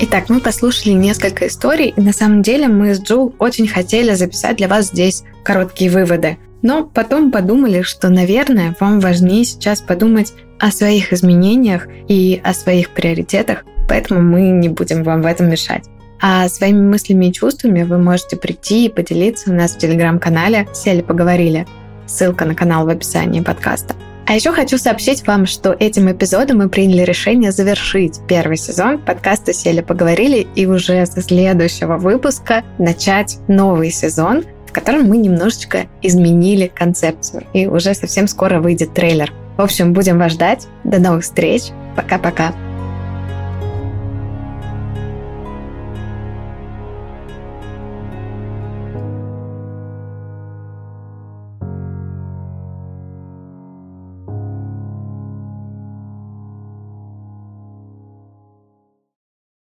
Итак, 0.00 0.28
мы 0.28 0.38
послушали 0.38 0.92
несколько 0.92 1.48
историй, 1.48 1.88
и 1.88 2.00
на 2.00 2.12
самом 2.12 2.42
деле 2.42 2.68
мы 2.68 2.94
с 2.94 3.00
Джул 3.00 3.34
очень 3.40 3.66
хотели 3.66 4.14
записать 4.14 4.56
для 4.58 4.68
вас 4.68 4.86
здесь 4.86 5.24
короткие 5.42 5.90
выводы. 5.90 6.38
Но 6.62 6.84
потом 6.84 7.32
подумали, 7.32 7.82
что, 7.82 8.08
наверное, 8.08 8.76
вам 8.78 9.00
важнее 9.00 9.44
сейчас 9.44 9.80
подумать 9.80 10.32
о 10.60 10.70
своих 10.70 11.12
изменениях 11.12 11.88
и 12.06 12.40
о 12.44 12.54
своих 12.54 12.90
приоритетах, 12.90 13.64
поэтому 13.88 14.22
мы 14.22 14.42
не 14.50 14.68
будем 14.68 15.02
вам 15.02 15.22
в 15.22 15.26
этом 15.26 15.50
мешать. 15.50 15.86
А 16.20 16.48
своими 16.48 16.80
мыслями 16.80 17.26
и 17.26 17.32
чувствами 17.32 17.82
вы 17.82 17.98
можете 17.98 18.36
прийти 18.36 18.86
и 18.86 18.92
поделиться 18.92 19.50
у 19.50 19.54
нас 19.54 19.74
в 19.74 19.78
телеграм-канале 19.78 20.68
«Сели 20.74 21.02
поговорили». 21.02 21.66
Ссылка 22.06 22.44
на 22.44 22.54
канал 22.54 22.86
в 22.86 22.88
описании 22.88 23.40
подкаста. 23.40 23.96
А 24.28 24.34
еще 24.34 24.52
хочу 24.52 24.76
сообщить 24.76 25.26
вам, 25.26 25.46
что 25.46 25.72
этим 25.72 26.12
эпизодом 26.12 26.58
мы 26.58 26.68
приняли 26.68 27.00
решение 27.00 27.50
завершить 27.50 28.20
первый 28.28 28.58
сезон 28.58 28.98
подкаста 28.98 29.54
«Сели 29.54 29.80
поговорили» 29.80 30.46
и 30.54 30.66
уже 30.66 31.06
со 31.06 31.22
следующего 31.22 31.96
выпуска 31.96 32.62
начать 32.76 33.38
новый 33.48 33.90
сезон, 33.90 34.44
в 34.66 34.72
котором 34.72 35.04
мы 35.04 35.16
немножечко 35.16 35.86
изменили 36.02 36.70
концепцию. 36.72 37.44
И 37.54 37.66
уже 37.66 37.94
совсем 37.94 38.28
скоро 38.28 38.60
выйдет 38.60 38.92
трейлер. 38.92 39.32
В 39.56 39.62
общем, 39.62 39.94
будем 39.94 40.18
вас 40.18 40.32
ждать. 40.32 40.66
До 40.84 40.98
новых 40.98 41.24
встреч. 41.24 41.62
Пока-пока. 41.96 42.52